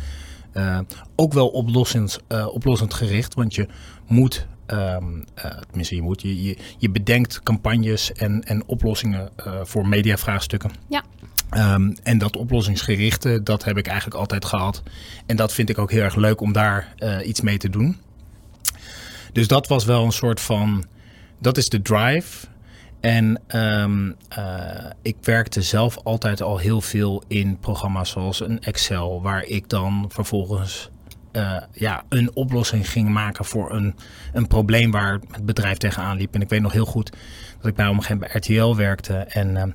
Ook 1.15 1.33
wel 1.33 1.47
oplossend, 1.47 2.19
oplossend 2.51 2.93
gericht, 2.93 3.33
want 3.33 3.55
je 3.55 3.67
moet, 4.07 4.47
eh, 4.71 4.97
tenminste 5.67 5.95
je 5.95 6.01
moet, 6.01 6.21
je, 6.21 6.43
je, 6.43 6.57
je 6.77 6.89
bedenkt 6.89 7.43
campagnes 7.43 8.11
en, 8.11 8.43
en 8.43 8.63
oplossingen 8.65 9.29
eh, 9.35 9.59
voor 9.63 9.87
mediavraagstukken. 9.87 10.71
Ja. 10.89 11.03
Ehm, 11.51 11.91
en 12.03 12.17
dat 12.17 12.35
oplossingsgerichte, 12.35 13.43
dat 13.43 13.63
heb 13.63 13.77
ik 13.77 13.87
eigenlijk 13.87 14.17
altijd 14.17 14.45
gehad. 14.45 14.83
En 15.25 15.35
dat 15.35 15.53
vind 15.53 15.69
ik 15.69 15.77
ook 15.77 15.91
heel 15.91 16.01
erg 16.01 16.15
leuk 16.15 16.41
om 16.41 16.53
daar 16.53 16.93
eh, 16.97 17.27
iets 17.27 17.41
mee 17.41 17.57
te 17.57 17.69
doen. 17.69 17.97
Dus 19.33 19.47
dat 19.47 19.67
was 19.67 19.85
wel 19.85 20.05
een 20.05 20.11
soort 20.11 20.39
van, 20.39 20.85
dat 21.39 21.57
is 21.57 21.69
de 21.69 21.81
drive. 21.81 22.47
En 22.99 23.41
ehm, 23.47 24.11
eh, 24.29 24.89
ik 25.01 25.15
werkte 25.21 25.61
zelf 25.61 25.97
altijd 26.03 26.41
al 26.41 26.57
heel 26.57 26.81
veel 26.81 27.23
in 27.27 27.57
programma's 27.59 28.09
zoals 28.09 28.39
een 28.39 28.61
Excel, 28.61 29.21
waar 29.21 29.43
ik 29.43 29.69
dan 29.69 30.05
vervolgens 30.09 30.89
eh, 31.31 31.57
ja, 31.71 32.03
een 32.09 32.35
oplossing 32.35 32.89
ging 32.89 33.09
maken 33.09 33.45
voor 33.45 33.71
een, 33.71 33.95
een 34.33 34.47
probleem 34.47 34.91
waar 34.91 35.19
het 35.31 35.45
bedrijf 35.45 35.77
tegenaan 35.77 36.17
liep. 36.17 36.33
En 36.33 36.41
ik 36.41 36.49
weet 36.49 36.61
nog 36.61 36.71
heel 36.71 36.85
goed 36.85 37.11
dat 37.57 37.69
ik 37.69 37.75
bij 37.75 37.85
moment 37.85 38.19
bij 38.19 38.29
RTL 38.33 38.75
werkte 38.75 39.13
en 39.13 39.57
ehm, 39.57 39.69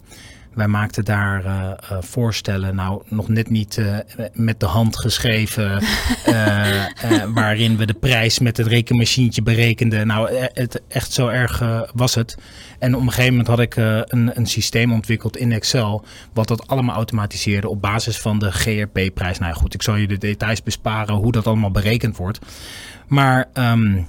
wij 0.57 0.69
maakten 0.69 1.05
daar 1.05 1.45
uh, 1.45 1.73
voorstellen, 2.01 2.75
nou 2.75 3.03
nog 3.09 3.29
net 3.29 3.51
niet 3.51 3.77
uh, 3.77 3.99
met 4.33 4.61
de 4.61 4.67
hand 4.67 4.97
geschreven, 4.97 5.83
waarin 7.35 7.77
we 7.77 7.87
de 7.87 7.95
prijs 7.95 8.39
met 8.39 8.57
het 8.57 8.67
rekenmachientje 8.67 9.43
berekenden. 9.43 10.07
Nou, 10.07 10.35
het, 10.53 10.83
echt 10.89 11.13
zo 11.13 11.29
erg 11.29 11.63
was 11.95 12.15
het. 12.15 12.37
En 12.79 12.95
op 12.95 13.01
een 13.01 13.09
gegeven 13.09 13.31
moment 13.31 13.49
had 13.49 13.61
ik 13.61 13.77
een, 13.77 14.31
een 14.39 14.47
systeem 14.47 14.93
ontwikkeld 14.93 15.37
in 15.37 15.53
Excel, 15.53 16.05
wat 16.33 16.49
dat 16.49 16.67
allemaal 16.67 16.97
automatiseerde 16.97 17.69
op 17.69 17.81
basis 17.81 18.19
van 18.19 18.39
de 18.39 18.53
GRP-prijs. 18.53 19.39
Nou 19.39 19.55
goed, 19.55 19.75
ik 19.75 19.83
zal 19.83 19.97
je 19.97 20.07
de 20.07 20.19
details 20.19 20.63
besparen 20.63 21.15
hoe 21.15 21.33
dat 21.33 21.47
allemaal 21.47 21.71
berekend 21.71 22.17
wordt. 22.17 22.39
Maar 23.07 23.49
um, 23.55 24.07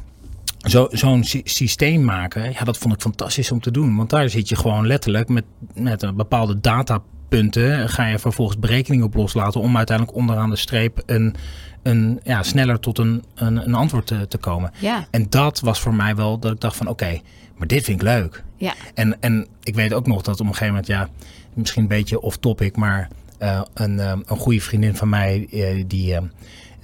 zo'n 0.92 1.24
systeem 1.44 2.04
maken, 2.04 2.52
ja, 2.52 2.64
dat 2.64 2.78
vond 2.78 2.94
ik 2.94 3.02
fantastisch 3.02 3.52
om 3.52 3.60
te 3.60 3.72
doen. 3.72 3.96
Want 3.96 4.10
daar 4.10 4.30
zit 4.30 4.50
je 4.50 4.56
gewoon 4.56 4.88
letterlijk 4.88 5.30
met, 5.30 5.44
met 5.74 6.02
een 6.02 6.16
bepaalde 6.16 6.60
datapunten. 6.60 7.90
Ga 7.90 8.08
je 8.08 8.20
vervolgens 8.20 8.60
berekeningen 8.60 9.06
op 9.06 9.14
loslaten 9.14 9.62
om 9.62 9.78
uiteindelijk 9.78 10.18
onderaan 10.18 10.50
de 10.50 10.56
streep 10.56 11.04
een, 11.06 11.36
een, 11.84 12.20
ja, 12.24 12.44
sneller 12.44 12.80
tot 12.80 12.98
een, 12.98 13.24
een, 13.36 13.66
een 13.66 13.74
antwoord 13.74 14.08
te, 14.08 14.28
te 14.28 14.38
komen. 14.38 14.72
Ja. 14.80 15.08
En 15.12 15.26
dat 15.30 15.60
was 15.60 15.80
voor 15.80 15.94
mij 15.94 16.16
wel 16.16 16.40
dat 16.40 16.52
ik 16.52 16.60
dacht 16.60 16.76
van 16.76 16.88
oké, 16.88 17.20
maar 17.58 17.68
dit 17.68 17.84
vind 17.84 18.02
ik 18.02 18.08
leuk. 18.08 18.44
Ja. 18.58 18.74
En, 18.94 19.22
en 19.22 19.48
ik 19.64 19.76
weet 19.76 19.94
ook 19.94 20.08
nog 20.08 20.22
dat 20.22 20.40
op 20.40 20.46
een 20.46 20.54
gegeven 20.54 20.68
moment, 20.68 20.88
ja, 20.88 21.10
misschien 21.54 21.82
een 21.82 21.88
beetje 21.88 22.22
off 22.22 22.38
topic, 22.38 22.76
maar 22.76 23.10
uh, 23.40 23.62
een, 23.74 24.00
um, 24.00 24.24
een 24.26 24.38
goede 24.38 24.62
vriendin 24.62 24.96
van 24.96 25.10
mij 25.10 25.48
uh, 25.52 25.84
die. 25.88 26.16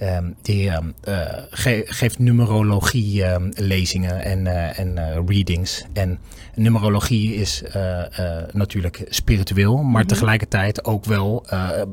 Um, 0.02 0.34
die 0.42 0.70
um, 0.70 0.94
uh, 1.08 1.14
ge 1.50 1.82
geeft 1.84 2.18
numerologie 2.18 3.24
um, 3.24 3.52
lezingen 3.54 4.22
en, 4.24 4.38
uh, 4.38 4.78
en 4.78 4.96
uh, 4.96 5.18
readings. 5.26 5.84
En 5.92 6.18
numerologie 6.54 7.34
is 7.34 7.62
natuurlijk 8.52 9.04
spiritueel, 9.08 9.74
maar 9.76 9.84
mm 9.84 9.94
-hmm. 9.94 10.06
tegelijkertijd 10.06 10.84
ook 10.84 11.04
wel 11.04 11.46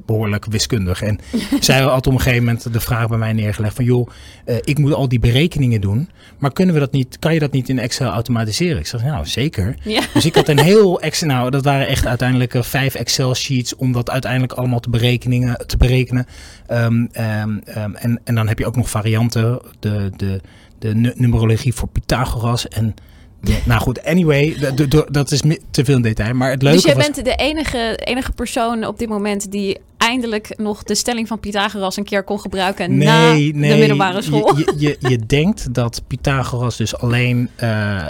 behoorlijk 0.06 0.46
wiskundig. 0.46 1.02
En 1.02 1.20
zij 1.60 1.82
had 1.82 2.08
op 2.08 2.14
een 2.14 2.20
gegeven 2.22 2.44
moment 2.44 2.74
de 2.74 2.80
vraag 2.80 3.08
bij 3.08 3.18
mij 3.18 3.34
neergelegd 3.34 3.76
van 3.76 3.86
joh, 3.86 4.10
ik 4.62 4.78
moet 4.78 4.94
al 4.94 5.08
die 5.08 5.20
berekeningen 5.20 5.82
doen, 5.82 6.10
maar 6.38 6.52
kunnen 6.52 6.74
we 6.74 6.80
dat 6.80 6.92
niet, 6.92 7.20
kan 7.20 7.34
je 7.34 7.40
dat 7.40 7.52
niet 7.52 7.70
in 7.70 7.80
Excel 7.80 8.10
automatiseren? 8.10 8.78
Ik 8.78 8.88
zeg 8.88 9.04
nou 9.04 9.26
zeker. 9.26 9.76
Ja. 9.84 10.02
Dus 10.14 10.26
ik 10.26 10.36
had 10.36 10.48
een 10.48 10.60
heel 10.60 11.02
Excel, 11.02 11.28
nou 11.28 11.50
dat 11.50 11.64
waren 11.64 11.88
echt 11.88 12.06
uiteindelijk 12.06 12.56
vijf 12.60 12.96
Excel 12.96 13.36
sheets 13.36 13.76
om 13.76 13.92
dat 13.92 14.10
uiteindelijk 14.10 14.54
allemaal 14.54 14.80
te, 14.80 14.90
berekeningen, 14.90 15.68
te 15.68 15.78
berekenen. 15.78 16.26
Um, 16.72 17.10
um, 17.20 17.62
um, 17.78 17.96
en, 17.96 18.22
en 18.24 18.36
dan 18.36 18.48
heb 18.48 18.60
je 18.60 18.66
ook 18.66 18.76
nog 18.76 18.90
varianten. 18.90 19.62
De, 19.80 20.12
de, 20.18 20.42
de 20.80 21.14
numerologie 21.16 21.74
voor 21.74 21.88
Pythagoras. 21.88 22.68
En 22.68 22.96
nou 23.66 23.82
goed, 23.82 24.04
anyway, 24.04 24.58
dat 25.10 25.32
is 25.32 25.42
te 25.72 25.86
veel 25.86 25.96
in 25.96 26.02
detail. 26.02 26.34
Maar 26.34 26.50
het 26.50 26.62
leuke 26.62 26.76
dus 26.76 26.86
jij 26.86 26.96
was, 26.96 27.06
bent 27.12 27.26
de 27.26 27.36
enige, 27.36 28.00
enige 28.04 28.32
persoon 28.32 28.86
op 28.86 29.00
dit 29.00 29.10
moment 29.10 29.52
die 29.52 29.80
eindelijk 29.98 30.58
nog 30.58 30.84
de 30.84 30.96
stelling 30.96 31.28
van 31.28 31.40
Pythagoras 31.40 31.98
een 31.98 32.04
keer 32.04 32.24
kon 32.24 32.40
gebruiken 32.40 32.98
nee, 32.98 33.08
na 33.08 33.34
nee, 33.34 33.52
de 33.52 33.78
middelbare 33.78 34.22
school. 34.22 34.58
Je, 34.58 34.74
je, 34.78 34.98
je, 35.00 35.10
je 35.10 35.26
denkt 35.26 35.74
dat 35.74 36.02
Pythagoras 36.08 36.78
dus 36.78 36.98
alleen, 36.98 37.50
uh, 37.64 38.06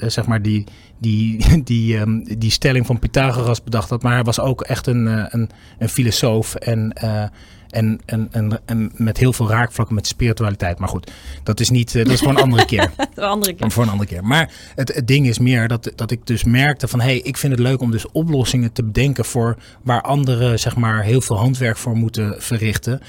zeg 0.00 0.26
maar, 0.26 0.42
die, 0.42 0.64
die, 0.98 1.44
die, 1.62 1.96
um, 1.98 2.38
die 2.38 2.50
stelling 2.50 2.86
van 2.86 2.98
Pythagoras 2.98 3.62
bedacht 3.62 3.90
had. 3.90 4.02
Maar 4.02 4.14
hij 4.14 4.24
was 4.24 4.40
ook 4.40 4.62
echt 4.62 4.86
een, 4.86 5.34
een, 5.34 5.50
een 5.78 5.88
filosoof 5.88 6.54
en... 6.54 6.98
Uh, 7.04 7.24
en, 7.70 8.00
en, 8.04 8.28
en, 8.30 8.60
en, 8.64 8.90
met 8.94 9.16
heel 9.16 9.32
veel 9.32 9.48
raakvlakken 9.48 9.94
met 9.94 10.06
spiritualiteit. 10.06 10.78
Maar 10.78 10.88
goed, 10.88 11.10
dat 11.42 11.60
is 11.60 11.70
niet. 11.70 11.92
dat 11.92 12.08
is 12.08 12.20
voor 12.20 12.28
een 12.28 12.36
andere 12.36 12.64
keer. 12.74 12.90
een 13.14 13.24
andere 13.24 13.54
keer. 13.54 13.70
Voor 13.70 13.82
een 13.82 13.90
andere 13.90 14.08
keer. 14.08 14.24
Maar 14.24 14.52
het, 14.74 14.94
het 14.94 15.06
ding 15.06 15.26
is 15.26 15.38
meer 15.38 15.68
dat, 15.68 15.92
dat 15.94 16.10
ik 16.10 16.26
dus 16.26 16.44
merkte 16.44 16.88
van 16.88 17.00
hé, 17.00 17.06
hey, 17.06 17.18
ik 17.18 17.36
vind 17.36 17.52
het 17.52 17.60
leuk 17.60 17.80
om 17.80 17.90
dus 17.90 18.10
oplossingen 18.10 18.72
te 18.72 18.84
bedenken 18.84 19.24
voor 19.24 19.56
waar 19.82 20.02
anderen 20.02 20.58
zeg 20.58 20.76
maar 20.76 21.02
heel 21.02 21.20
veel 21.20 21.38
handwerk 21.38 21.76
voor 21.76 21.96
moeten 21.96 22.34
verrichten. 22.38 23.00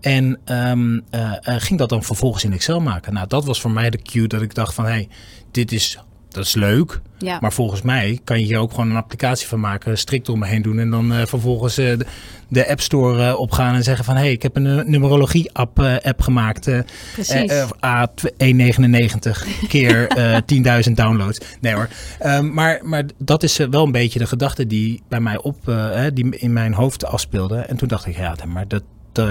En 0.00 0.38
um, 0.44 1.04
uh, 1.10 1.32
ging 1.42 1.78
dat 1.78 1.88
dan 1.88 2.02
vervolgens 2.02 2.44
in 2.44 2.52
Excel 2.52 2.80
maken. 2.80 3.12
Nou, 3.12 3.26
dat 3.26 3.44
was 3.44 3.60
voor 3.60 3.70
mij 3.70 3.90
de 3.90 4.02
cue 4.02 4.26
dat 4.26 4.42
ik 4.42 4.54
dacht 4.54 4.74
van 4.74 4.84
hé, 4.84 4.90
hey, 4.90 5.08
dit 5.50 5.72
is 5.72 5.98
dat 6.36 6.46
is 6.46 6.54
leuk. 6.54 7.00
Ja. 7.18 7.38
Maar 7.40 7.52
volgens 7.52 7.82
mij 7.82 8.20
kan 8.24 8.38
je 8.38 8.44
hier 8.44 8.58
ook 8.58 8.70
gewoon 8.70 8.90
een 8.90 8.96
applicatie 8.96 9.46
van 9.46 9.60
maken, 9.60 9.98
strikt 9.98 10.28
om 10.28 10.38
me 10.38 10.46
heen 10.46 10.62
doen. 10.62 10.78
En 10.78 10.90
dan 10.90 11.12
uh, 11.12 11.26
vervolgens 11.26 11.78
uh, 11.78 11.98
de, 11.98 12.06
de, 12.48 12.68
App 12.68 12.80
Store 12.80 13.28
uh, 13.28 13.38
opgaan 13.38 13.74
en 13.74 13.82
zeggen 13.82 14.04
van 14.04 14.14
hé, 14.14 14.20
hey, 14.20 14.32
ik 14.32 14.42
heb 14.42 14.56
een 14.56 14.90
numerologie 14.90 15.52
app, 15.52 15.78
app 16.02 16.20
gemaakt. 16.20 16.70
Precies. 17.12 17.52
A199 17.74 19.68
keer 19.68 20.08
10.000 20.88 20.92
downloads. 20.92 21.40
Nee 21.60 21.74
hoor. 21.74 21.88
Um, 22.24 22.54
maar, 22.54 22.80
maar 22.82 23.04
dat 23.18 23.42
is 23.42 23.56
wel 23.56 23.84
een 23.84 23.92
beetje 23.92 24.18
de 24.18 24.26
gedachte 24.26 24.66
die 24.66 25.02
bij 25.08 25.20
mij 25.20 25.38
op, 25.38 25.56
die 26.14 26.38
in 26.38 26.52
mijn 26.52 26.74
hoofd 26.74 27.04
afspeelde. 27.04 27.56
En 27.56 27.76
toen 27.76 27.88
dacht 27.88 28.06
ik, 28.06 28.16
ja, 28.16 28.34
maar 28.46 28.64
dat, 28.68 28.82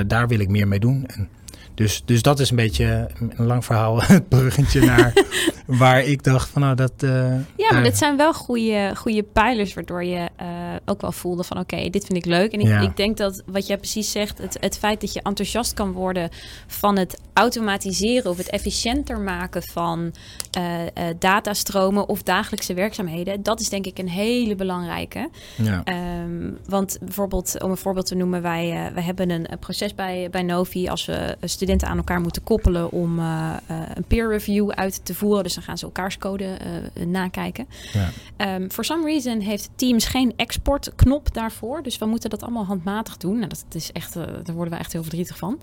daar 0.07 0.27
wil 0.27 0.39
ik 0.39 0.49
meer 0.49 0.67
mee 0.67 0.79
doen. 0.79 1.05
En, 1.07 1.29
dus, 1.75 2.01
dus 2.05 2.21
dat 2.21 2.39
is 2.39 2.49
een 2.49 2.55
beetje 2.55 3.07
een 3.35 3.45
lang 3.45 3.65
verhaal, 3.65 4.01
het 4.03 4.29
bruggetje 4.29 4.81
naar 4.81 5.13
waar 5.65 6.03
ik 6.03 6.23
dacht 6.23 6.49
van 6.49 6.61
nou 6.61 6.75
dat... 6.75 6.93
Uh, 6.99 7.33
ja, 7.55 7.73
maar 7.73 7.83
dit 7.83 7.97
zijn 7.97 8.17
wel 8.17 8.33
goede, 8.33 8.91
goede 8.95 9.23
pijlers 9.23 9.73
waardoor 9.73 10.03
je 10.03 10.29
uh, 10.41 10.47
ook 10.85 11.01
wel 11.01 11.11
voelde 11.11 11.43
van 11.43 11.59
oké, 11.59 11.75
okay, 11.75 11.89
dit 11.89 12.05
vind 12.05 12.17
ik 12.17 12.25
leuk. 12.25 12.51
En 12.51 12.59
ik, 12.59 12.67
Ja. 12.67 12.79
ik 12.79 12.97
denk 12.97 13.17
dat 13.17 13.43
wat 13.45 13.67
jij 13.67 13.77
precies 13.77 14.11
zegt, 14.11 14.37
het, 14.37 14.57
het 14.59 14.77
feit 14.77 15.01
dat 15.01 15.13
je 15.13 15.21
enthousiast 15.21 15.73
kan 15.73 15.91
worden 15.91 16.29
van 16.67 16.97
het 16.97 17.19
automatiseren 17.33 18.31
of 18.31 18.37
het 18.37 18.49
efficiënter 18.49 19.19
maken 19.19 19.63
van 19.63 20.13
uh, 20.57 20.81
uh, 20.81 20.87
datastromen 21.19 22.09
of 22.09 22.23
dagelijkse 22.23 22.73
werkzaamheden, 22.73 23.43
dat 23.43 23.59
is 23.59 23.69
denk 23.69 23.85
ik 23.85 23.97
een 23.97 24.09
hele 24.09 24.55
belangrijke. 24.55 25.29
Ja. 25.55 25.83
Um, 26.23 26.57
want 26.67 26.97
bijvoorbeeld, 27.01 27.61
om 27.61 27.71
een 27.71 27.77
voorbeeld 27.77 28.05
te 28.05 28.15
noemen, 28.15 28.41
wij, 28.41 28.87
uh, 28.87 28.93
wij 28.93 29.03
hebben 29.03 29.29
een, 29.29 29.51
een 29.51 29.59
proces 29.59 29.95
bij, 29.95 30.29
bij 30.31 30.43
Novi 30.43 30.87
als 30.87 31.05
we 31.05 31.37
studenten 31.41 31.87
aan 31.87 31.97
elkaar 31.97 32.21
moeten 32.21 32.43
koppelen 32.43 32.91
om 32.91 33.19
een 33.19 34.05
peer 34.07 34.29
review 34.29 34.69
uit 34.69 35.05
te 35.05 35.13
voeren. 35.13 35.43
Dus 35.43 35.53
dan 35.53 35.63
gaan 35.63 35.77
ze 35.77 35.85
elkaars 35.85 36.17
code 36.17 36.57
nakijken. 37.05 37.67
Ja. 37.93 38.55
Um, 38.55 38.71
for 38.71 38.85
some 38.85 39.05
reason 39.05 39.39
heeft 39.39 39.69
Teams 39.75 40.05
geen 40.05 40.33
exportknop 40.75 41.33
daarvoor. 41.33 41.83
Dus 41.83 41.97
we 41.97 42.05
moeten 42.05 42.29
dat 42.29 42.43
allemaal 42.43 42.65
handmatig 42.65 43.17
doen. 43.17 43.35
Nou, 43.35 43.47
dat 43.47 43.65
is 43.71 43.91
echt, 43.91 44.13
daar 44.13 44.55
worden 44.55 44.73
we 44.73 44.79
echt 44.79 44.91
heel 44.91 45.01
verdrietig 45.01 45.37
van. 45.37 45.59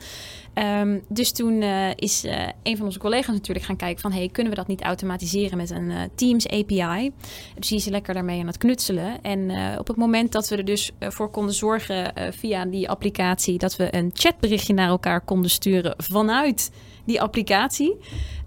Um, 0.55 1.03
dus 1.09 1.33
toen 1.33 1.63
is 1.97 2.25
een 2.63 2.77
van 2.77 2.87
onze 2.87 2.99
collega's 2.99 3.35
natuurlijk 3.35 3.67
gaan 3.67 3.77
kijken 3.77 4.01
van... 4.01 4.13
hey, 4.13 4.29
kunnen 4.29 4.53
we 4.53 4.59
dat 4.59 4.67
niet 4.67 4.83
automatiseren 4.83 5.57
met 5.57 5.71
een 5.71 5.93
Teams 6.15 6.49
API? 6.49 7.13
Dus 7.59 7.69
die 7.69 7.79
is 7.79 7.85
lekker 7.85 8.15
daarmee 8.15 8.41
aan 8.41 8.47
het 8.47 8.59
knutselen. 8.59 9.23
En 9.23 9.51
op 9.79 9.87
het 9.87 9.97
moment 9.97 10.33
dat 10.33 10.49
we 10.49 10.57
er 10.57 10.65
dus 10.65 10.91
voor 11.01 11.31
konden 11.31 11.55
zorgen 11.55 12.13
via 12.33 12.65
die 12.65 12.89
applicatie... 12.89 13.59
dat 13.59 13.77
we 13.77 13.97
een 13.97 14.11
chatberichtje 14.15 14.75
naar 14.75 14.89
elkaar 14.89 15.21
konden 15.21 15.51
sturen 15.51 15.95
vanuit 15.97 16.71
die 17.05 17.21
applicatie. 17.21 17.97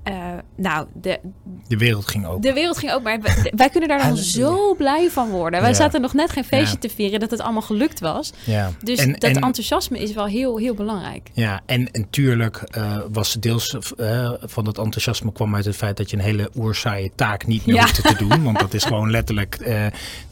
Uh, 0.09 0.33
nou, 0.55 0.87
de, 0.93 1.19
de 1.67 1.77
wereld 1.77 2.07
ging 2.07 2.25
open. 2.25 2.41
De 2.41 2.53
wereld 2.53 2.77
ging 2.77 2.91
open. 2.91 3.03
Maar 3.03 3.21
wij, 3.21 3.51
wij 3.55 3.69
kunnen 3.69 3.89
daar 3.89 4.03
dan 4.03 4.17
zo 4.17 4.75
blij 4.75 5.09
van 5.09 5.29
worden. 5.29 5.61
Wij 5.61 5.69
ja. 5.69 5.75
zaten 5.75 6.01
nog 6.01 6.13
net 6.13 6.31
geen 6.31 6.43
feestje 6.43 6.77
ja. 6.81 6.87
te 6.87 6.89
vieren 6.89 7.19
dat 7.19 7.31
het 7.31 7.41
allemaal 7.41 7.61
gelukt 7.61 7.99
was. 7.99 8.33
Ja. 8.43 8.71
Dus 8.83 8.99
en, 8.99 9.11
dat 9.11 9.23
en, 9.23 9.35
enthousiasme 9.35 9.99
is 9.99 10.13
wel 10.13 10.25
heel, 10.25 10.57
heel 10.57 10.73
belangrijk. 10.73 11.29
Ja, 11.33 11.61
en, 11.65 11.91
en 11.91 12.09
tuurlijk 12.09 12.63
uh, 12.77 12.97
was 13.11 13.33
deels 13.33 13.77
uh, 13.97 14.31
van 14.41 14.63
dat 14.63 14.77
enthousiasme 14.77 15.31
kwam 15.31 15.55
uit 15.55 15.65
het 15.65 15.75
feit 15.75 15.97
dat 15.97 16.09
je 16.09 16.17
een 16.17 16.23
hele 16.23 16.49
oerzaaie 16.55 17.11
taak 17.15 17.45
niet 17.45 17.65
meer 17.65 17.81
hoefde 17.81 18.01
te 18.01 18.15
doen. 18.27 18.43
Want 18.43 18.59
dat 18.59 18.73
is 18.73 18.83
gewoon 18.83 19.11
letterlijk 19.11 19.59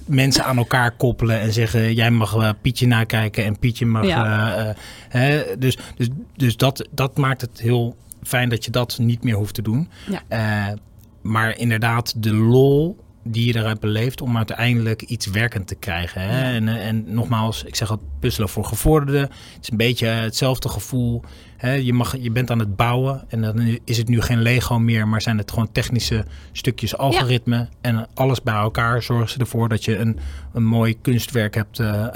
mensen 0.06 0.46
aan 0.46 0.58
elkaar 0.58 0.92
koppelen 0.92 1.40
en 1.40 1.54
zeggen: 1.54 1.94
jij 1.94 2.12
mag 2.12 2.36
uh, 2.36 2.50
Pietje 2.62 2.88
nakijken 2.88 3.46
en 3.46 3.60
Pietje 3.60 3.86
mag. 3.86 4.06
Ja. 4.06 4.58
Uh, 4.68 4.74
hè, 5.10 5.58
dus 5.58 5.78
dus, 5.96 6.08
dus 6.36 6.58
dat, 6.58 6.88
dat 6.92 7.18
maakt 7.18 7.42
het 7.42 7.60
heel 7.60 7.96
fijn 8.24 8.50
dat 8.50 8.66
je 8.66 8.72
dat 8.72 8.98
niet 8.98 9.24
meer 9.24 9.36
hoeft 9.36 9.54
te 9.54 9.62
doen. 9.62 9.90
Ja. 10.08 10.70
Uh, 10.70 10.74
maar 11.22 11.58
inderdaad, 11.58 12.24
de 12.24 12.34
lol 12.34 13.04
die 13.24 13.48
je 13.48 13.60
eruit 13.60 13.80
beleeft 13.80 14.22
om 14.22 14.38
uiteindelijk 14.38 15.02
iets 15.02 15.26
werkend 15.28 15.68
te 15.68 15.76
krijgen. 15.76 16.22
Hè? 16.22 16.50
Ja. 16.50 16.56
En, 16.56 16.68
en 16.68 17.04
nogmaals, 17.14 17.64
ik 17.64 17.76
zeg 17.76 17.90
al 17.90 18.02
puzzelen 18.20 18.50
voor 18.50 18.66
gevorderden. 18.66 19.22
Het 19.22 19.62
is 19.62 19.72
een 19.72 19.78
beetje 19.78 20.08
hetzelfde 20.08 20.70
gevoel. 20.70 21.24
Hè? 21.58 21.74
Je, 21.74 21.94
mag, 21.94 22.18
je 22.18 22.32
bent 22.32 22.52
aan 22.52 22.60
het 22.60 22.76
bouwen 22.76 23.26
en 23.28 23.42
dan 23.42 23.80
is 23.84 23.98
het 23.98 24.08
nu 24.08 24.22
geen 24.22 24.42
Lego 24.42 24.80
meer, 24.80 25.08
maar 25.08 25.22
zijn 25.22 25.38
het 25.38 25.50
gewoon 25.50 25.72
technische 25.72 26.26
stukjes 26.52 26.98
algoritme. 26.98 27.58
Ja. 27.58 27.68
En 27.82 28.08
alles 28.14 28.42
bij 28.42 28.54
elkaar 28.54 29.04
zorgen 29.04 29.30
ze 29.30 29.40
ervoor 29.40 29.70
dat 29.70 29.86
je 29.86 29.98
een, 29.98 30.20
een 30.54 30.66
mooi 30.66 31.02
kunstwerk 31.02 31.56
hebt 31.56 31.80
uh, 31.80 32.08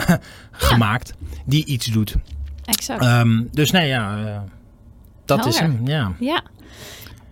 gemaakt 0.52 1.14
die 1.46 1.66
iets 1.66 1.86
doet. 1.86 2.16
Exact. 2.66 3.06
Um, 3.06 3.50
dus 3.52 3.72
nee, 3.72 3.88
ja. 3.88 4.44
Dat 5.28 5.38
Helder. 5.38 5.54
is 5.54 5.60
hem, 5.60 5.88
ja. 5.88 6.14
Ja. 6.20 6.44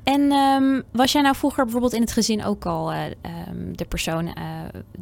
En 0.03 0.31
um, 0.31 0.83
was 0.91 1.11
jij 1.11 1.21
nou 1.21 1.35
vroeger 1.35 1.63
bijvoorbeeld 1.63 1.93
in 1.93 2.01
het 2.01 2.11
gezin 2.11 2.43
ook 2.43 2.65
al 2.65 2.93
uh, 2.93 3.03
um, 3.03 3.77
de 3.77 3.85
persoon 3.85 4.25
uh, 4.25 4.33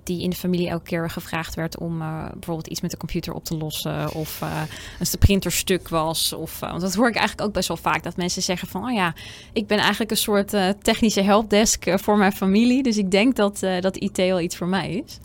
die 0.04 0.22
in 0.22 0.30
de 0.30 0.36
familie 0.36 0.70
elke 0.70 0.84
keer 0.84 1.10
gevraagd 1.10 1.56
werd 1.56 1.80
om 1.80 2.02
uh, 2.02 2.24
bijvoorbeeld 2.32 2.68
iets 2.68 2.82
met 2.82 2.92
de 2.92 2.98
computer 2.98 3.34
op 3.34 3.44
te 3.44 3.58
lossen 3.58 4.14
of 4.14 4.42
als 5.00 5.10
de 5.10 5.18
printer 5.18 5.52
stuk 5.52 5.90
was? 5.90 6.34
Of, 6.34 6.60
want 6.60 6.82
dat 6.82 6.94
hoor 6.94 7.08
ik 7.08 7.16
eigenlijk 7.16 7.48
ook 7.48 7.54
best 7.54 7.68
wel 7.68 7.78
vaak 7.78 8.04
dat 8.04 8.18
mensen 8.18 8.42
zeggen 8.42 8.68
van, 8.68 8.86
oh 8.86 8.94
ja, 8.94 9.14
ik 9.54 9.68
ben 9.68 9.78
eigenlijk 9.78 10.12
een 10.12 10.18
soort 10.18 10.56
technische 10.82 11.22
helpdesk 11.22 12.00
voor 12.00 12.18
mijn 12.18 12.32
familie, 12.34 12.84
dus 12.84 12.98
ik 12.98 13.12
denk 13.12 13.36
dat, 13.36 13.60
dat 13.80 13.98
IT 13.98 14.20
al 14.20 14.40
iets 14.40 14.56
voor 14.56 14.68
mij 14.68 15.04
is. 15.06 15.20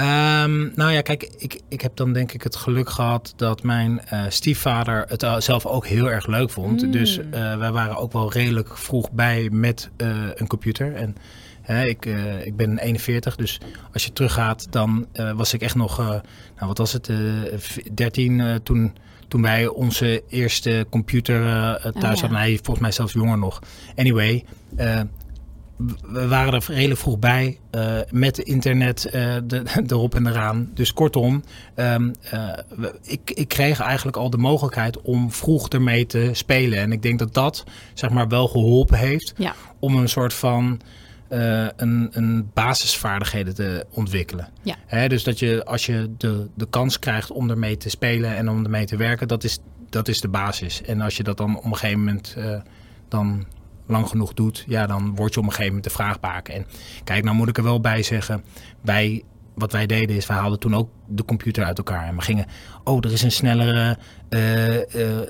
Ehm, 0.00 0.68
nou 0.74 0.92
ja, 0.92 1.00
kijk, 1.00 1.30
ik, 1.36 1.60
ik 1.68 1.80
heb 1.80 1.96
dan 1.96 2.12
denk 2.12 2.32
ik 2.32 2.42
het 2.42 2.56
geluk 2.56 2.90
gehad 2.90 3.32
dat 3.36 3.62
mijn 3.62 4.00
uh, 4.12 4.22
stiefvader 4.28 5.04
het 5.08 5.44
zelf 5.44 5.66
ook 5.66 5.86
heel 5.86 6.10
erg 6.10 6.26
leuk 6.26 6.50
vond. 6.50 6.82
Mm. 6.82 6.90
Dus 6.90 7.18
uh, 7.18 7.24
wij 7.58 7.72
waren 7.72 7.96
ook 7.96 8.12
wel 8.12 8.32
redelijk 8.32 8.78
vroeg 8.78 9.10
bij 9.10 9.48
met 9.52 9.90
een 10.34 10.46
computer. 10.46 10.94
En 10.94 11.14
ik, 11.86 12.04
ik 12.44 12.56
ben 12.56 12.78
41, 12.78 13.36
dus 13.36 13.60
als 13.92 14.04
je 14.04 14.12
teruggaat, 14.12 14.66
dan 14.70 15.06
was 15.36 15.54
ik 15.54 15.60
echt 15.60 15.74
nog, 15.74 15.98
nou 15.98 16.22
wat 16.56 16.78
was 16.78 16.92
het, 16.92 17.10
13 17.94 18.60
toen 18.62 18.92
toen 19.30 19.42
wij 19.42 19.66
onze 19.66 20.22
eerste 20.28 20.86
computer 20.90 21.40
uh, 21.42 21.74
thuis 21.74 21.94
oh, 21.94 22.00
ja. 22.00 22.08
hadden. 22.08 22.38
Hij 22.38 22.54
volgens 22.62 22.78
mij 22.78 22.92
zelfs 22.92 23.12
jonger 23.12 23.38
nog. 23.38 23.62
Anyway, 23.96 24.44
uh, 24.78 25.00
we 26.02 26.28
waren 26.28 26.52
er 26.52 26.64
redelijk 26.66 27.00
vroeg 27.00 27.18
bij 27.18 27.58
uh, 27.74 27.98
met 28.10 28.38
internet 28.38 29.02
de, 29.46 29.62
erop 29.86 30.14
en 30.14 30.26
eraan. 30.26 30.70
Dus 30.74 30.92
kortom, 30.92 31.42
um, 31.76 32.12
ik, 33.02 33.30
ik 33.30 33.48
kreeg 33.48 33.80
eigenlijk 33.80 34.16
al 34.16 34.30
de 34.30 34.36
mogelijkheid 34.36 35.00
om 35.00 35.32
vroeg 35.32 35.68
ermee 35.68 36.06
te 36.06 36.30
spelen. 36.32 36.78
En 36.78 36.92
ik 36.92 37.02
denk 37.02 37.18
dat 37.18 37.34
dat 37.34 37.64
zeg 37.94 38.10
maar 38.10 38.28
wel 38.28 38.48
geholpen 38.48 38.98
heeft 38.98 39.32
ja. 39.36 39.54
om 39.78 39.96
een 39.96 40.08
soort 40.08 40.34
van... 40.34 40.80
Uh, 41.32 41.66
een, 41.76 42.08
een 42.12 42.50
basisvaardigheden 42.54 43.54
te 43.54 43.86
ontwikkelen. 43.90 44.48
Ja. 44.62 45.08
Dus 45.08 45.24
dat 45.24 45.38
je 45.38 45.64
als 45.64 45.86
je 45.86 46.10
de, 46.18 46.48
de 46.54 46.66
kans 46.70 46.98
krijgt 46.98 47.30
om 47.30 47.50
ermee 47.50 47.76
te 47.76 47.90
spelen 47.90 48.36
en 48.36 48.48
om 48.48 48.64
ermee 48.64 48.86
te 48.86 48.96
werken, 48.96 49.28
dat 49.28 49.44
is, 49.44 49.58
dat 49.88 50.08
is 50.08 50.20
de 50.20 50.28
basis. 50.28 50.82
En 50.82 51.00
als 51.00 51.16
je 51.16 51.22
dat 51.22 51.36
dan 51.36 51.56
op 51.56 51.64
een 51.64 51.76
gegeven 51.76 51.98
moment 51.98 52.34
uh, 52.38 52.60
dan 53.08 53.46
lang 53.90 54.08
genoeg 54.08 54.34
doet, 54.34 54.64
ja, 54.66 54.86
dan 54.86 55.14
word 55.14 55.34
je 55.34 55.40
op 55.40 55.46
een 55.46 55.50
gegeven 55.50 55.74
moment 55.74 55.84
de 55.84 56.02
vraagbaken. 56.02 56.54
En 56.54 56.66
kijk, 57.04 57.24
nou 57.24 57.36
moet 57.36 57.48
ik 57.48 57.56
er 57.56 57.62
wel 57.62 57.80
bij 57.80 58.02
zeggen, 58.02 58.44
wij 58.80 59.24
wat 59.60 59.72
wij 59.72 59.86
deden 59.86 60.16
is, 60.16 60.26
wij 60.26 60.36
haalden 60.36 60.58
toen 60.58 60.76
ook 60.76 60.88
de 61.06 61.24
computer 61.24 61.64
uit 61.64 61.78
elkaar. 61.78 62.06
En 62.06 62.16
we 62.16 62.22
gingen, 62.22 62.46
oh, 62.84 62.98
er 63.04 63.12
is 63.12 63.22
een 63.22 63.32
snellere 63.32 63.96
uh, 64.30 64.74
uh, 64.74 64.82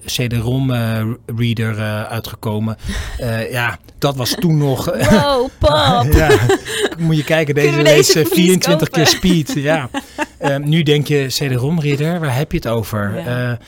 CD-ROM 0.04 0.70
uh, 0.70 1.02
reader 1.36 1.76
uitgekomen. 2.06 2.76
ja, 3.50 3.78
dat 3.98 4.16
was 4.16 4.34
toen 4.38 4.58
nog... 4.58 4.84
Wow, 4.84 5.48
pap! 5.58 6.12
ja, 6.12 6.38
moet 6.98 7.16
je 7.16 7.24
kijken, 7.24 7.54
deze 7.54 7.82
leest 7.82 8.18
24 8.28 8.88
keer 8.88 9.06
speed. 9.06 9.52
Ja. 9.54 9.90
nu 10.58 10.82
denk 10.82 11.06
je, 11.06 11.26
CD-ROM 11.28 11.80
reader, 11.80 12.20
waar 12.20 12.36
heb 12.36 12.52
je 12.52 12.58
het 12.58 12.68
over? 12.68 13.22
Ja. 13.24 13.58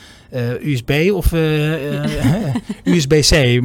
USB 0.61 1.11
of 1.13 1.31
USB-C? 2.93 3.61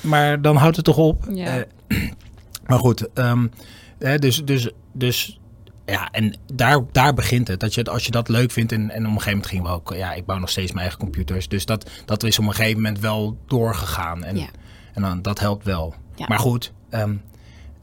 Maar 0.00 0.42
dan 0.42 0.56
houdt 0.56 0.76
het 0.76 0.84
toch 0.84 0.96
op? 0.96 1.24
Ja. 1.32 1.64
maar 2.66 2.78
goed, 2.78 3.08
um, 3.14 3.50
dus, 4.18 4.44
dus, 4.44 4.70
dus 4.92 5.38
ja, 5.86 6.10
en 6.10 6.34
daar, 6.52 6.80
daar 6.92 7.14
begint 7.14 7.48
het. 7.48 7.60
Dat 7.60 7.74
je, 7.74 7.84
als 7.84 8.04
je 8.04 8.10
dat 8.10 8.28
leuk 8.28 8.50
vindt. 8.50 8.72
En, 8.72 8.80
en 8.80 8.86
op 8.88 8.94
een 8.94 9.08
gegeven 9.08 9.30
moment 9.30 9.46
gingen 9.46 9.64
we 9.64 9.70
ook. 9.70 9.94
Ja, 9.94 10.12
ik 10.12 10.26
bouw 10.26 10.38
nog 10.38 10.50
steeds 10.50 10.70
mijn 10.72 10.80
eigen 10.80 10.98
computers. 10.98 11.48
Dus 11.48 11.66
dat, 11.66 11.90
dat 12.04 12.22
is 12.22 12.38
op 12.38 12.44
een 12.44 12.54
gegeven 12.54 12.82
moment 12.82 13.00
wel 13.00 13.38
doorgegaan. 13.46 14.24
En, 14.24 14.36
ja. 14.36 14.48
en 14.94 15.02
dan, 15.02 15.22
dat 15.22 15.38
helpt 15.38 15.64
wel. 15.64 15.94
Ja. 16.14 16.26
Maar 16.28 16.38
goed. 16.38 16.72
Um, 16.90 17.22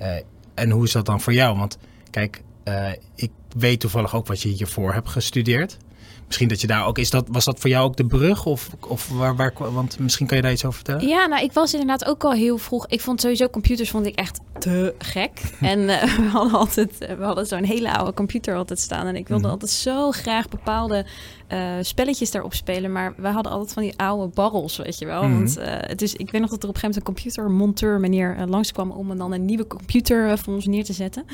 uh, 0.01 0.07
en 0.53 0.69
hoe 0.69 0.83
is 0.83 0.91
dat 0.91 1.05
dan 1.05 1.21
voor 1.21 1.33
jou? 1.33 1.57
Want 1.57 1.77
kijk, 2.09 2.41
uh, 2.63 2.89
ik 3.15 3.31
weet 3.57 3.79
toevallig 3.79 4.15
ook 4.15 4.27
wat 4.27 4.41
je 4.41 4.50
hiervoor 4.50 4.93
hebt 4.93 5.09
gestudeerd. 5.09 5.77
Misschien 6.25 6.48
dat 6.48 6.62
je 6.62 6.67
daar 6.67 6.86
ook 6.86 6.98
is. 6.98 7.10
Dat, 7.10 7.27
was 7.32 7.46
dat 7.46 7.60
voor 7.60 7.70
jou 7.70 7.86
ook 7.86 7.98
de 7.98 8.05
brug? 8.05 8.46
Of, 8.46 8.70
of 8.88 9.10
waar, 9.10 9.36
waar, 9.36 9.53
want 9.58 10.00
misschien 10.00 10.27
kan 10.27 10.38
je 10.38 10.44
daar 10.44 10.51
iets 10.51 10.65
over 10.65 10.75
vertellen? 10.75 11.08
Ja, 11.08 11.25
nou, 11.25 11.44
ik 11.44 11.51
was 11.51 11.74
inderdaad 11.74 12.05
ook 12.05 12.24
al 12.24 12.32
heel 12.32 12.58
vroeg. 12.58 12.88
Ik 12.88 13.01
vond 13.01 13.22
sowieso 13.22 13.50
computers 13.50 13.89
vond 13.89 14.05
ik 14.05 14.15
echt 14.15 14.39
te 14.60 14.96
gek. 14.98 15.41
en 15.62 15.79
uh, 15.79 16.03
we 16.17 16.27
hadden 16.27 16.60
altijd, 16.60 16.98
we 16.98 17.24
hadden 17.24 17.46
zo'n 17.46 17.63
hele 17.63 17.94
oude 17.98 18.13
computer 18.13 18.55
altijd 18.55 18.79
staan. 18.79 19.08
En 19.08 19.15
ik 19.15 19.27
wilde 19.27 19.46
mm. 19.46 19.51
altijd 19.51 19.72
zo 19.72 20.12
graag 20.12 20.50
bepaalde 20.50 21.05
uh, 21.53 21.60
spelletjes 21.82 22.32
daarop 22.32 22.53
spelen. 22.53 22.91
Maar 22.91 23.13
we 23.17 23.27
hadden 23.27 23.51
altijd 23.51 23.74
van 23.74 23.84
die 23.84 23.98
oude 23.98 24.34
barrels, 24.34 24.77
weet 24.77 25.00
je 25.00 25.05
wel. 25.05 25.24
Mhm. 25.24 25.32
Mm. 25.32 25.38
Want 25.38 25.58
uh, 25.58 25.96
is, 25.96 26.13
ik 26.13 26.32
weet 26.32 26.41
nog 26.41 26.49
dat 26.49 26.63
er 26.63 26.69
op 26.69 26.76
een 26.76 26.82
gegeven 26.82 26.82
moment 26.82 26.95
een 26.95 27.04
computermonteur 27.04 27.99
meneer 27.99 28.45
langskwam 28.47 28.91
om 28.91 29.17
dan 29.17 29.32
een 29.32 29.45
nieuwe 29.45 29.67
computer 29.67 30.38
voor 30.38 30.54
ons 30.54 30.65
neer 30.65 30.84
te 30.84 30.93
zetten. 30.93 31.26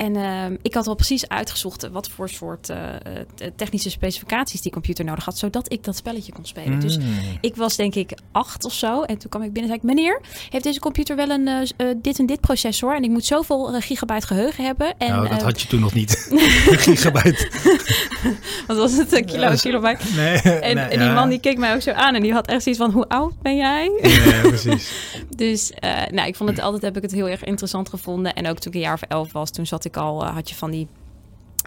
En 0.00 0.14
uh, 0.14 0.58
ik 0.62 0.74
had 0.74 0.86
al 0.86 0.94
precies 0.94 1.28
uitgezocht 1.28 1.88
wat 1.88 2.08
voor 2.08 2.28
soort 2.28 2.68
uh, 2.68 2.76
technische 3.56 3.90
specificaties 3.90 4.60
die 4.60 4.72
computer 4.72 5.04
nodig 5.04 5.24
had, 5.24 5.38
zodat 5.38 5.72
ik 5.72 5.84
dat 5.84 5.96
spelletje 5.96 6.32
kon 6.32 6.44
spelen. 6.44 6.72
Mm. 6.72 6.80
Dus 6.80 6.98
ik 7.40 7.56
was 7.56 7.76
denk 7.76 7.94
ik 7.94 8.12
acht 8.32 8.64
of 8.64 8.72
zo. 8.72 9.02
En 9.02 9.18
toen 9.18 9.30
kwam 9.30 9.42
ik 9.42 9.52
binnen 9.52 9.72
en 9.72 9.80
zei 9.80 9.92
ik, 9.92 9.96
meneer, 9.96 10.20
heeft 10.50 10.64
deze 10.64 10.80
computer 10.80 11.16
wel 11.16 11.30
een 11.30 11.46
uh, 11.46 11.94
dit 12.02 12.18
en 12.18 12.26
dit 12.26 12.40
processor? 12.40 12.94
En 12.94 13.02
ik 13.02 13.10
moet 13.10 13.24
zoveel 13.24 13.72
gigabyte 13.80 14.26
geheugen 14.26 14.64
hebben. 14.64 14.98
En, 14.98 15.08
nou, 15.08 15.28
dat 15.28 15.42
had 15.42 15.60
je 15.60 15.68
toen 15.68 15.80
nog 15.80 15.94
niet. 15.94 16.30
gigabyte. 16.86 17.50
wat 18.66 18.76
was 18.76 18.96
het? 18.96 19.12
Een 19.12 19.24
kilo, 19.24 19.54
kilobyte? 19.54 20.04
Nee, 20.16 20.36
en, 20.40 20.74
nee, 20.74 20.84
en 20.84 20.98
die 20.98 21.08
ja. 21.08 21.14
man 21.14 21.28
die 21.28 21.40
keek 21.40 21.58
mij 21.58 21.74
ook 21.74 21.82
zo 21.82 21.90
aan 21.90 22.14
en 22.14 22.22
die 22.22 22.32
had 22.32 22.46
echt 22.46 22.62
zoiets 22.62 22.82
van, 22.82 22.90
hoe 22.90 23.08
oud 23.08 23.42
ben 23.42 23.56
jij? 23.56 23.90
Ja, 24.02 24.40
precies. 24.40 24.92
dus 25.36 25.72
nou, 26.10 26.28
ik 26.28 26.36
vond 26.36 26.50
het 26.50 26.60
altijd, 26.60 26.82
heb 26.82 26.96
ik 26.96 27.02
het 27.02 27.12
heel 27.12 27.28
erg 27.28 27.44
interessant 27.44 27.88
gevonden. 27.88 28.34
En 28.34 28.48
ook 28.48 28.58
toen 28.58 28.72
ik 28.72 28.78
een 28.78 28.84
jaar 28.84 28.94
of 28.94 29.02
elf 29.02 29.32
was, 29.32 29.50
toen 29.50 29.66
zat 29.66 29.84
ik 29.84 29.89
al, 29.96 30.22
uh, 30.24 30.34
had 30.34 30.48
je 30.48 30.54
van 30.54 30.70
die, 30.70 30.88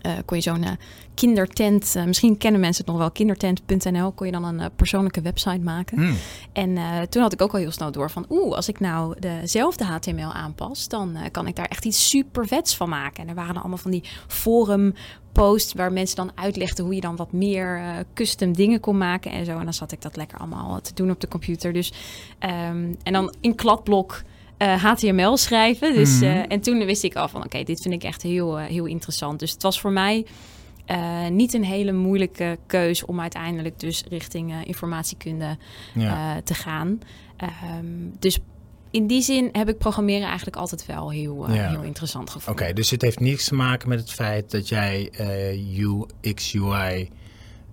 uh, 0.06 0.12
kon 0.26 0.38
je 0.38 0.44
zo'n 0.44 0.64
uh, 0.64 0.70
kindertent, 1.14 1.94
uh, 1.98 2.04
misschien 2.04 2.38
kennen 2.38 2.62
mensen 2.62 2.84
het 2.84 2.94
nog 2.94 3.02
wel, 3.02 3.12
kindertent.nl, 3.12 4.12
kon 4.12 4.26
je 4.26 4.32
dan 4.32 4.44
een 4.44 4.72
persoonlijke 4.76 5.22
website 5.22 5.60
maken. 5.60 6.00
Mm. 6.00 6.16
En 6.54 6.78
toen 7.10 7.22
had 7.22 7.34
ik 7.34 7.42
ook 7.42 7.54
al 7.54 7.60
heel 7.60 7.72
snel 7.72 7.92
door 7.92 8.12
van, 8.12 8.26
oeh, 8.30 8.56
als 8.56 8.68
ik 8.68 8.80
nou 8.80 9.20
dezelfde 9.20 9.84
HTML 9.84 10.32
aanpas, 10.32 10.88
dan 10.88 11.18
kan 11.32 11.48
ik 11.48 11.56
daar 11.56 11.66
echt 11.66 11.86
iets 11.86 12.10
super 12.10 12.48
vets 12.48 12.76
van 12.76 12.90
maken. 12.90 13.24
En 13.24 13.30
er 13.30 13.36
waren 13.36 13.54
dan 13.54 13.62
allemaal 13.62 13.78
van 13.78 13.92
die 13.92 14.04
forum 14.28 14.94
post 15.32 15.74
waar 15.74 15.94
mensen 15.94 16.16
dan 16.16 16.32
uitlegden 16.36 16.86
hoe 16.86 16.96
je 16.96 17.02
dan 17.02 17.16
wat 17.16 17.32
meer 17.32 17.82
custom 18.14 18.54
dingen 18.54 18.80
kon 18.80 18.98
maken 18.98 19.32
en 19.32 19.46
zo. 19.46 19.58
En 19.58 19.64
dan 19.64 19.74
zat 19.74 19.92
ik 19.92 20.02
dat 20.02 20.16
lekker 20.16 20.38
allemaal 20.38 20.82
te 20.82 20.94
doen 20.94 21.12
op 21.12 21.20
de 21.20 21.28
computer. 21.28 21.74
Dus 21.74 21.94
um, 22.40 22.98
en 23.04 23.14
dan 23.14 23.34
in 23.40 23.56
kladblok 23.56 24.22
uh, 24.60 24.84
HTML 24.84 25.38
schrijven. 25.38 25.94
Dus, 25.94 26.14
Mhm. 26.16 26.24
uh, 26.24 26.44
en 26.48 26.60
toen 26.62 26.86
wist 26.86 27.04
ik 27.04 27.16
al 27.16 27.28
van 27.28 27.38
oké, 27.40 27.46
okay, 27.48 27.64
dit 27.64 27.82
vind 27.82 27.94
ik 27.94 28.04
echt 28.04 28.22
heel, 28.22 28.60
uh, 28.60 28.66
heel 28.66 28.86
interessant. 28.86 29.40
Dus 29.40 29.52
het 29.52 29.62
was 29.64 29.80
voor 29.80 29.92
mij 29.92 30.26
uh, 30.92 31.28
niet 31.28 31.54
een 31.54 31.64
hele 31.64 31.92
moeilijke 31.92 32.58
keus 32.66 33.06
om 33.06 33.20
uiteindelijk 33.22 33.80
dus 33.80 34.04
richting 34.10 34.52
uh, 34.52 34.58
informatiekunde 34.66 35.58
Ja. 35.94 36.36
uh, 36.36 36.42
te 36.42 36.54
gaan. 36.54 37.00
Um, 37.80 38.12
dus 38.20 38.40
in 38.92 39.08
die 39.08 39.22
zin 39.22 39.50
heb 39.52 39.70
ik 39.70 39.78
programmeren 39.78 40.28
eigenlijk 40.28 40.56
altijd 40.56 40.86
wel 40.86 41.12
heel, 41.12 41.50
uh, 41.50 41.56
Ja. 41.56 41.70
heel 41.70 41.82
interessant 41.82 42.30
Oké, 42.30 42.32
gevonden. 42.40 42.76
dus 42.76 42.90
het 42.90 43.02
heeft 43.02 43.20
niets 43.20 43.46
te 43.48 43.56
maken 43.56 43.90
met 43.90 44.00
het 44.00 44.12
feit 44.12 44.52
dat 44.52 44.68
jij 44.70 45.10
eh, 45.18 45.78
UX, 45.80 46.54
UI... 46.56 47.10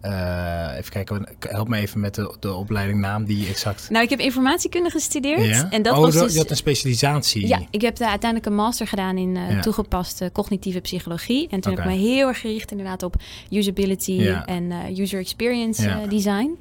eh, 0.00 0.76
even 0.76 0.90
kijken, 0.90 1.28
help 1.38 1.68
me 1.68 1.76
even 1.78 2.00
met 2.00 2.14
de, 2.14 2.36
de 2.40 2.54
opleidingnaam 2.54 3.24
die 3.24 3.48
exact... 3.48 3.90
Nou, 3.90 4.04
ik 4.04 4.10
heb 4.10 4.18
informatiekunde 4.18 4.90
gestudeerd. 4.90 5.46
Ja? 5.46 5.70
En 5.70 5.82
dat 5.82 5.94
oh, 5.94 6.00
was 6.00 6.14
dus... 6.14 6.32
je 6.32 6.38
had 6.38 6.50
een 6.50 6.56
specialisatie. 6.56 7.46
Ja, 7.46 7.60
ik 7.70 7.80
heb 7.80 7.96
daar 7.96 8.08
uiteindelijk 8.08 8.50
een 8.50 8.56
master 8.56 8.86
gedaan 8.86 9.18
in 9.18 9.34
uh, 9.36 9.50
Ja. 9.50 9.60
toegepaste 9.60 10.30
cognitieve 10.32 10.80
psychologie. 10.80 11.48
En 11.50 11.60
toen 11.60 11.72
Oké. 11.72 11.82
heb 11.82 11.90
ik 11.90 11.96
me 11.96 12.02
heel 12.06 12.28
erg 12.28 12.40
gericht 12.40 12.70
inderdaad 12.70 13.02
op 13.02 13.14
usability 13.50 14.12
Ja. 14.12 14.46
en 14.46 14.62
uh, 14.62 14.98
user 14.98 15.20
experience 15.20 15.82
Ja. 15.82 16.06
design. 16.06 16.58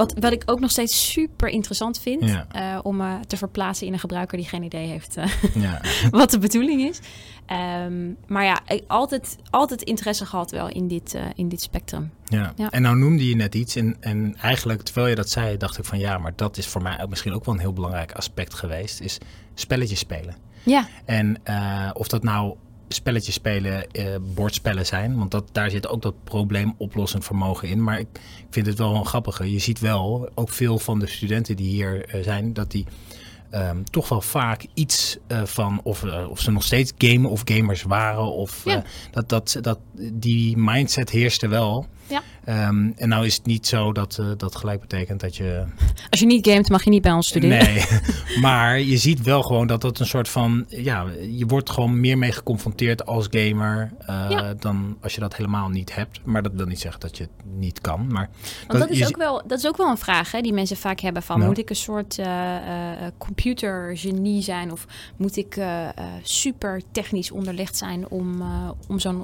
Wat, 0.00 0.14
wat 0.18 0.32
ik 0.32 0.42
ook 0.46 0.60
nog 0.60 0.70
steeds 0.70 1.10
super 1.12 1.48
interessant 1.48 2.00
vind 2.00 2.24
Ja. 2.24 2.46
uh, 2.56 2.78
om 2.82 2.96
me 2.96 3.18
te 3.26 3.36
verplaatsen 3.36 3.86
in 3.86 3.92
een 3.92 3.98
gebruiker 3.98 4.36
die 4.38 4.46
geen 4.46 4.62
idee 4.62 4.86
heeft 4.86 5.16
uh, 5.16 5.24
Ja. 5.64 5.80
wat 6.10 6.30
de 6.30 6.38
bedoeling 6.38 6.80
is. 6.82 7.00
Um, 7.86 8.16
maar 8.26 8.44
ja, 8.44 8.60
ik 8.66 8.84
altijd, 8.86 9.36
altijd 9.50 9.82
interesse 9.82 10.26
gehad 10.26 10.50
wel 10.50 10.68
in 10.68 10.88
dit, 10.88 11.16
in 11.34 11.48
dit 11.48 11.60
spectrum. 11.60 12.10
Ja. 12.24 12.52
Ja. 12.56 12.70
en 12.70 12.82
nou 12.82 12.96
noemde 12.96 13.28
je 13.28 13.36
net 13.36 13.54
iets. 13.54 13.76
En, 13.76 13.96
en 14.00 14.36
eigenlijk, 14.40 14.82
terwijl 14.82 15.06
je 15.06 15.14
dat 15.14 15.30
zei, 15.30 15.56
dacht 15.56 15.78
ik 15.78 15.84
van 15.84 15.98
ja, 15.98 16.18
maar 16.18 16.32
dat 16.36 16.56
is 16.56 16.66
voor 16.66 16.82
mij 16.82 17.02
ook 17.02 17.08
misschien 17.08 17.32
ook 17.32 17.44
wel 17.44 17.54
een 17.54 17.60
heel 17.60 17.72
belangrijk 17.72 18.12
aspect 18.12 18.54
geweest. 18.54 19.00
Is 19.00 19.18
spelletjes 19.54 19.98
spelen. 19.98 20.34
Ja, 20.62 20.88
En 21.04 21.36
eh, 21.42 21.90
of 21.92 22.08
dat 22.08 22.22
nou 22.22 22.54
spelletjes 22.94 23.34
spelen, 23.34 23.90
eh, 23.90 24.04
bordspellen 24.20 24.86
zijn. 24.86 25.16
Want 25.18 25.30
dat, 25.30 25.44
daar 25.52 25.70
zit 25.70 25.88
ook 25.88 26.02
dat 26.02 26.14
probleemoplossend 26.24 27.24
vermogen 27.24 27.68
in. 27.68 27.82
Maar 27.82 27.98
ik, 27.98 28.08
ik 28.38 28.46
vind 28.50 28.66
het 28.66 28.78
wel 28.78 28.94
een 28.94 29.06
grappige. 29.06 29.52
Je 29.52 29.58
ziet 29.58 29.78
wel, 29.80 30.28
ook 30.34 30.50
veel 30.50 30.78
van 30.78 30.98
de 30.98 31.06
studenten 31.06 31.56
die 31.56 31.68
hier 31.70 32.04
eh, 32.08 32.22
zijn, 32.22 32.52
dat 32.52 32.70
die 32.70 32.86
ehm, 33.50 33.82
toch 33.90 34.08
wel 34.08 34.20
vaak 34.20 34.66
iets 34.74 35.16
eh, 35.26 35.44
van, 35.44 35.80
of, 35.82 36.04
eh, 36.04 36.30
of 36.30 36.40
ze 36.40 36.50
nog 36.50 36.62
steeds 36.62 36.92
gamen 36.98 37.30
of 37.30 37.42
gamers 37.44 37.82
waren. 37.82 38.32
Of 38.32 38.64
Ja. 38.64 38.82
dat, 39.10 39.28
dat, 39.28 39.58
dat 39.60 39.78
die 40.12 40.56
mindset 40.56 41.10
heerste 41.10 41.48
wel. 41.48 41.86
Ja. 42.06 42.22
Ehm, 42.44 42.90
en 42.96 43.08
nou 43.08 43.26
is 43.26 43.34
het 43.34 43.46
niet 43.46 43.66
zo 43.66 43.92
dat 43.92 44.18
uh, 44.20 44.26
dat 44.36 44.56
gelijk 44.56 44.80
betekent 44.80 45.20
dat 45.20 45.36
je... 45.36 45.64
Als 46.10 46.20
je 46.20 46.26
niet 46.26 46.46
gamet 46.46 46.68
mag 46.68 46.84
je 46.84 46.90
niet 46.90 47.02
bij 47.02 47.12
ons 47.12 47.28
studeren. 47.28 47.64
Nee, 47.64 47.84
maar 48.40 48.80
je 48.80 48.96
ziet 48.96 49.22
wel 49.22 49.42
gewoon 49.42 49.66
dat 49.66 49.80
dat 49.80 49.98
een 49.98 50.06
soort 50.06 50.28
van... 50.28 50.64
Ja, 50.68 51.06
je 51.30 51.46
wordt 51.46 51.70
gewoon 51.70 52.00
meer 52.00 52.18
mee 52.18 52.32
geconfronteerd 52.32 53.06
als 53.06 53.26
gamer 53.30 53.92
uh, 54.00 54.26
ja. 54.28 54.54
dan 54.54 54.96
als 55.00 55.14
je 55.14 55.20
dat 55.20 55.36
helemaal 55.36 55.68
niet 55.68 55.94
hebt. 55.94 56.20
Maar 56.24 56.42
dat 56.42 56.52
wil 56.52 56.66
niet 56.66 56.80
zeggen 56.80 57.00
dat 57.00 57.16
je 57.16 57.22
het 57.22 57.32
niet 57.58 57.80
kan. 57.80 58.06
Maar 58.12 58.30
Want 58.66 58.78
dat, 58.78 58.90
is, 58.90 59.06
ook 59.06 59.16
wel, 59.16 59.42
dat 59.46 59.58
is 59.58 59.66
ook 59.66 59.76
wel 59.76 59.90
een 59.90 59.98
vraag 59.98 60.32
hè, 60.32 60.40
die 60.40 60.52
mensen 60.52 60.76
vaak 60.76 61.00
hebben 61.00 61.22
van... 61.22 61.40
Moet 61.40 61.58
ik 61.58 61.70
een 61.70 61.76
soort 61.76 62.18
uh, 62.18 62.26
computergenie 63.18 64.42
zijn? 64.42 64.72
Of 64.72 64.86
moet 65.16 65.36
ik 65.36 65.60
super 66.22 66.82
technisch 66.92 67.30
onderlegd 67.30 67.76
zijn 67.76 68.08
om, 68.08 68.42
om 68.88 68.98
zo'n 68.98 69.18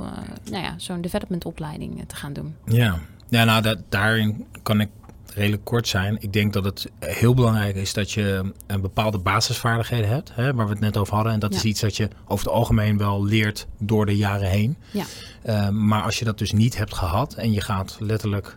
nou 0.50 0.62
ja, 0.62 0.74
zo'n 0.76 1.00
developmentopleiding 1.00 2.05
te 2.07 2.16
gaan 2.16 2.33
doen? 2.33 2.55
Ja, 2.64 2.98
ja 3.28 3.44
nou 3.44 3.62
dat, 3.62 3.78
daarin 3.88 4.46
kan 4.62 4.80
ik 4.80 4.88
redelijk 5.36 5.64
kort 5.64 5.88
zijn. 5.88 6.16
Ik 6.20 6.32
denk 6.32 6.52
dat 6.52 6.64
het 6.64 6.90
heel 6.98 7.34
belangrijk 7.34 7.76
is 7.76 7.92
dat 7.92 8.12
je 8.12 8.52
een 8.66 8.80
bepaalde 8.80 9.18
basisvaardigheden 9.18 10.08
hebt, 10.08 10.34
hè, 10.34 10.54
waar 10.54 10.66
we 10.66 10.72
het 10.72 10.80
net 10.80 10.96
over 10.96 11.14
hadden. 11.14 11.32
En 11.32 11.38
dat 11.38 11.54
is 11.54 11.64
iets 11.64 11.80
dat 11.80 11.96
je 11.96 12.08
over 12.26 12.44
het 12.44 12.54
algemeen 12.54 12.98
wel 12.98 13.24
leert 13.24 13.66
door 13.78 14.06
de 14.06 14.16
jaren 14.16 14.48
heen. 14.48 14.76
Ja. 14.90 15.04
Uh, 15.46 15.68
maar 15.68 16.02
als 16.02 16.18
je 16.18 16.24
dat 16.24 16.38
dus 16.38 16.52
niet 16.52 16.76
hebt 16.76 16.94
gehad 16.94 17.34
en 17.34 17.52
je 17.52 17.60
gaat 17.60 17.96
letterlijk 18.00 18.56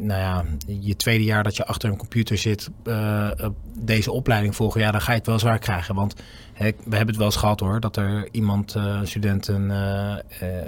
nou 0.00 0.20
ja, 0.20 0.44
je 0.66 0.96
tweede 0.96 1.24
jaar 1.24 1.42
dat 1.42 1.56
je 1.56 1.66
achter 1.66 1.90
een 1.90 1.96
computer 1.96 2.38
zit, 2.38 2.70
uh, 2.84 3.30
deze 3.78 4.12
opleiding 4.12 4.56
volgen, 4.56 4.80
ja, 4.80 4.90
dan 4.90 5.00
ga 5.00 5.12
je 5.12 5.18
het 5.18 5.26
wel 5.26 5.38
zwaar 5.38 5.58
krijgen. 5.58 5.94
Want 5.94 6.14
hè, 6.52 6.64
we 6.64 6.96
hebben 6.96 7.06
het 7.06 7.16
wel 7.16 7.26
eens 7.26 7.36
gehad 7.36 7.60
hoor, 7.60 7.80
dat 7.80 7.96
er 7.96 8.28
iemand, 8.30 8.74
een 8.74 9.06
student, 9.06 9.48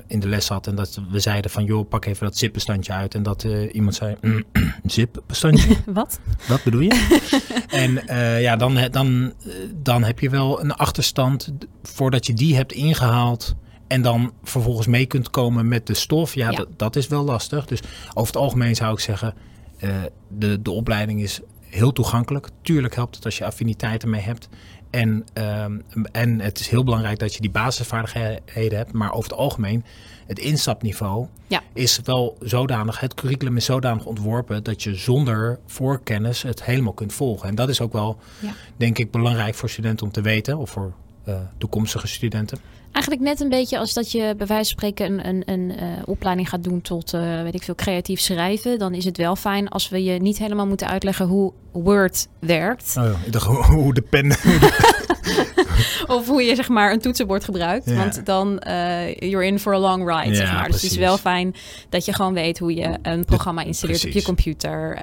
in 0.06 0.20
de 0.20 0.28
les 0.28 0.46
zat 0.46 0.66
en 0.66 0.74
dat 0.74 1.00
we 1.10 1.20
zeiden 1.20 1.50
van, 1.50 1.64
joh, 1.64 1.88
pak 1.88 2.04
even 2.04 2.26
dat 2.26 2.36
zipbestandje 2.36 2.92
uit. 2.92 3.14
En 3.14 3.22
dat 3.22 3.42
iemand 3.72 3.94
zei, 3.94 4.16
mm, 4.20 4.44
zipbestandje? 4.84 5.76
Wat? 5.86 6.20
Wat 6.48 6.62
bedoel 6.62 6.80
je? 6.80 7.28
en 7.68 8.02
ja, 8.40 8.56
dan, 8.56 8.78
dan, 8.90 9.32
dan 9.74 10.02
heb 10.04 10.18
je 10.18 10.30
wel 10.30 10.60
een 10.60 10.72
achterstand 10.72 11.52
voordat 11.82 12.26
je 12.26 12.32
die 12.32 12.56
hebt 12.56 12.72
ingehaald 12.72 13.54
en 13.94 14.02
dan 14.02 14.32
vervolgens 14.42 14.86
mee 14.86 15.06
kunt 15.06 15.30
komen 15.30 15.68
met 15.68 15.86
de 15.86 15.94
stof, 15.94 16.34
ja, 16.34 16.50
Dat, 16.50 16.68
dat 16.76 16.96
is 16.96 17.06
wel 17.06 17.24
lastig. 17.24 17.66
Dus 17.66 17.80
over 18.08 18.26
het 18.26 18.36
algemeen 18.36 18.74
zou 18.74 18.92
ik 18.92 19.00
zeggen, 19.00 19.34
uh, 19.80 19.90
de, 20.28 20.62
de 20.62 20.70
opleiding 20.70 21.22
is 21.22 21.40
heel 21.60 21.92
toegankelijk. 21.92 22.48
Tuurlijk 22.62 22.94
helpt 22.94 23.14
het 23.14 23.24
als 23.24 23.38
je 23.38 23.44
affiniteiten 23.44 24.10
mee 24.10 24.20
hebt. 24.20 24.48
En, 24.90 25.24
um, 25.34 25.84
en 26.12 26.40
het 26.40 26.60
is 26.60 26.68
heel 26.68 26.84
belangrijk 26.84 27.18
dat 27.18 27.34
je 27.34 27.40
die 27.40 27.50
basisvaardigheden 27.50 28.78
hebt. 28.78 28.92
Maar 28.92 29.12
over 29.12 29.30
het 29.30 29.38
algemeen, 29.38 29.84
het 30.26 30.38
instapniveau 30.38 31.26
ja. 31.46 31.62
is 31.72 32.00
wel 32.04 32.36
zodanig, 32.40 33.00
het 33.00 33.14
curriculum 33.14 33.56
is 33.56 33.64
zodanig 33.64 34.04
ontworpen 34.04 34.62
dat 34.62 34.82
je 34.82 34.94
zonder 34.94 35.58
voorkennis 35.66 36.42
het 36.42 36.64
helemaal 36.64 36.92
kunt 36.92 37.12
volgen. 37.12 37.48
En 37.48 37.54
dat 37.54 37.68
is 37.68 37.80
ook 37.80 37.92
wel, 37.92 38.18
ja. 38.40 38.52
denk 38.76 38.98
ik, 38.98 39.10
belangrijk 39.10 39.54
voor 39.54 39.70
studenten 39.70 40.06
om 40.06 40.12
te 40.12 40.20
weten, 40.20 40.58
of 40.58 40.70
voor 40.70 40.94
uh, 41.28 41.34
toekomstige 41.58 42.06
studenten. 42.06 42.58
Eigenlijk 42.92 43.24
net 43.24 43.40
een 43.40 43.48
beetje 43.48 43.78
als 43.78 43.92
dat 43.92 44.12
je 44.12 44.34
bij 44.36 44.46
wijze 44.46 44.54
van 44.54 44.64
spreken 44.64 45.06
een, 45.06 45.28
een, 45.28 45.42
een 45.46 45.70
uh, 45.70 46.02
opleiding 46.04 46.48
gaat 46.48 46.64
doen 46.64 46.80
tot, 46.80 47.14
uh, 47.14 47.42
weet 47.42 47.54
ik 47.54 47.62
veel, 47.62 47.74
creatief 47.74 48.20
schrijven. 48.20 48.78
Dan 48.78 48.94
is 48.94 49.04
het 49.04 49.16
wel 49.16 49.36
fijn 49.36 49.68
als 49.68 49.88
we 49.88 50.04
je 50.04 50.20
niet 50.20 50.38
helemaal 50.38 50.66
moeten 50.66 50.88
uitleggen 50.88 51.26
hoe 51.26 51.52
Word 51.72 52.28
werkt. 52.38 52.94
Oh 52.98 53.04
ja, 53.04 53.16
ik 53.24 53.32
dacht 53.32 53.46
hoe 53.66 53.94
de 53.94 54.02
pen... 54.02 54.30
of 56.16 56.26
hoe 56.26 56.42
je 56.42 56.54
zeg 56.54 56.68
maar 56.68 56.92
een 56.92 57.00
toetsenbord 57.00 57.44
gebruikt. 57.44 57.90
Ja. 57.90 57.94
Want 57.94 58.26
dan 58.26 58.62
uh, 58.66 59.14
you're 59.14 59.46
in 59.46 59.58
for 59.58 59.74
a 59.74 59.78
long 59.78 60.08
ride, 60.08 60.30
ja, 60.30 60.34
zeg 60.34 60.52
maar. 60.52 60.66
Dus 60.66 60.82
het 60.82 60.90
is 60.90 60.96
wel 60.96 61.18
fijn 61.18 61.54
dat 61.88 62.04
je 62.04 62.12
gewoon 62.12 62.34
weet 62.34 62.58
hoe 62.58 62.74
je 62.74 62.98
een 63.02 63.24
programma 63.24 63.62
installeert 63.62 64.00
precies. 64.00 64.16
op 64.16 64.20
je 64.20 64.26
computer. 64.26 64.98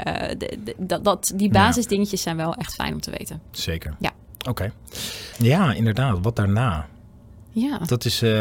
Dat, 1.02 1.32
die 1.36 1.50
basisdingetjes 1.50 2.22
zijn 2.22 2.38
wel 2.38 2.56
echt 2.56 2.74
fijn 2.74 2.94
om 2.94 3.02
te 3.02 3.12
weten. 3.18 3.42
Zeker. 3.52 3.96
Ja. 4.00 4.12
Oké. 4.48 4.50
Okay. 4.50 4.72
Ja, 5.38 5.74
inderdaad. 5.74 6.18
Wat 6.22 6.36
daarna? 6.36 6.88
Ja. 7.52 7.78
Dat 7.78 8.06
is. 8.06 8.24
Uh, 8.24 8.32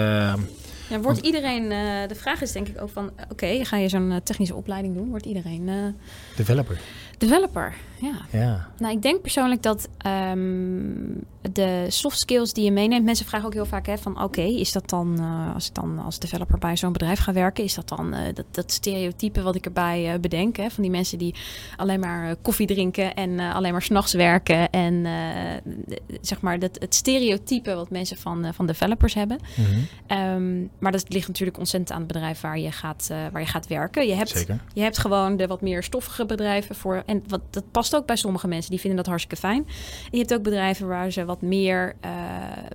ja, 0.89 1.01
wordt 1.01 1.19
iedereen. 1.21 1.63
Uh, 1.63 2.09
de 2.09 2.15
vraag 2.15 2.43
is 2.43 2.53
denk 2.53 2.69
ik 2.69 2.83
ook 2.83 2.91
van: 2.91 3.07
oké, 3.07 3.33
okay, 3.33 3.65
ga 3.65 3.77
je 3.77 3.89
zo'n 3.89 4.11
uh, 4.11 4.17
technische 4.17 4.55
opleiding 4.55 4.95
doen? 4.95 5.09
Wordt 5.09 5.27
iedereen. 5.27 5.95
developer. 6.37 6.81
Developer, 7.19 7.75
ja. 8.01 8.39
ja. 8.39 8.69
Nou, 8.79 8.95
ik 8.95 9.03
denk 9.03 9.21
persoonlijk 9.21 9.63
dat 9.63 9.89
um, 10.07 11.25
de 11.53 11.87
soft 11.89 12.19
skills 12.19 12.53
die 12.53 12.65
je 12.65 12.73
meeneemt, 12.73 13.05
mensen 13.05 13.27
vragen 13.27 13.47
ook 13.47 13.55
heel 13.55 13.67
vaak 13.67 13.87
hè, 13.87 13.99
van 13.99 14.13
oké, 14.13 14.23
okay, 14.25 14.55
is 14.55 14.73
dat 14.73 14.89
dan, 14.89 15.17
uh, 15.21 15.55
als 15.55 15.69
ik 15.69 15.75
dan 15.75 15.99
als 15.99 16.19
developer 16.19 16.59
bij 16.59 16.77
zo'n 16.77 16.93
bedrijf 16.93 17.19
ga 17.19 17.33
werken, 17.33 17.65
is 17.65 17.75
dat 17.75 17.89
dan 17.89 18.15
uh, 18.15 18.21
dat, 18.35 18.45
dat 18.51 18.73
stereotype 18.73 19.43
wat 19.43 19.55
ik 19.55 19.65
erbij 19.65 20.13
uh, 20.13 20.21
bedenk, 20.21 20.57
hè, 20.57 20.71
van 20.71 20.83
die 20.83 20.93
mensen 20.93 21.19
die 21.19 21.35
alleen 21.77 22.01
maar 22.01 22.37
koffie 22.37 22.67
drinken 22.67 23.15
en 23.15 23.39
alleen 23.39 23.73
maar 23.73 23.83
s'nachts 23.83 24.13
werken 24.13 24.71
en 24.71 25.07
zeg 26.21 26.41
maar 26.41 26.59
dat, 26.59 26.77
het 26.81 26.95
stereotype 26.95 27.75
wat 27.75 27.91
mensen 27.91 28.17
van, 28.17 28.55
van 28.55 28.67
developers 28.67 29.15
hebben. 29.15 29.39
Mm 29.57 29.65
-hmm. 29.65 30.19
um, 30.19 30.71
maar 30.79 30.93
dat 30.93 31.05
ligt 31.09 31.29
natuurlijk 31.29 31.59
ontzettend 31.59 31.93
aan 31.93 31.99
het 31.99 32.13
bedrijf 32.13 32.41
waar 32.41 32.59
je 32.59 32.73
gaat, 32.73 33.11
waar 33.33 33.41
je 33.41 33.47
gaat 33.47 33.67
werken. 33.67 34.07
Je 34.07 34.15
hebt, 34.15 34.29
Zeker. 34.29 34.61
je 34.73 34.83
hebt 34.83 34.99
gewoon 34.99 35.37
de 35.37 35.47
wat 35.47 35.61
meer 35.61 35.83
stoffige 35.83 36.27
bedrijven 36.27 36.75
voor 36.75 37.03
en 37.07 37.23
wat, 37.29 37.41
dat 37.51 37.71
past 37.71 37.97
ook 37.97 38.07
bij 38.07 38.17
sommige 38.17 38.49
mensen, 38.49 38.71
die 38.71 38.81
vinden 38.81 38.99
dat 38.99 39.07
hartstikke 39.07 39.37
fijn. 39.37 39.67
En 40.05 40.11
je 40.11 40.19
hebt 40.19 40.35
ook 40.35 40.43
bedrijven 40.43 40.87
waar 40.87 41.11
ze 41.11 41.25
wat 41.25 41.40
meer 41.41 41.97
uh, 42.05 42.11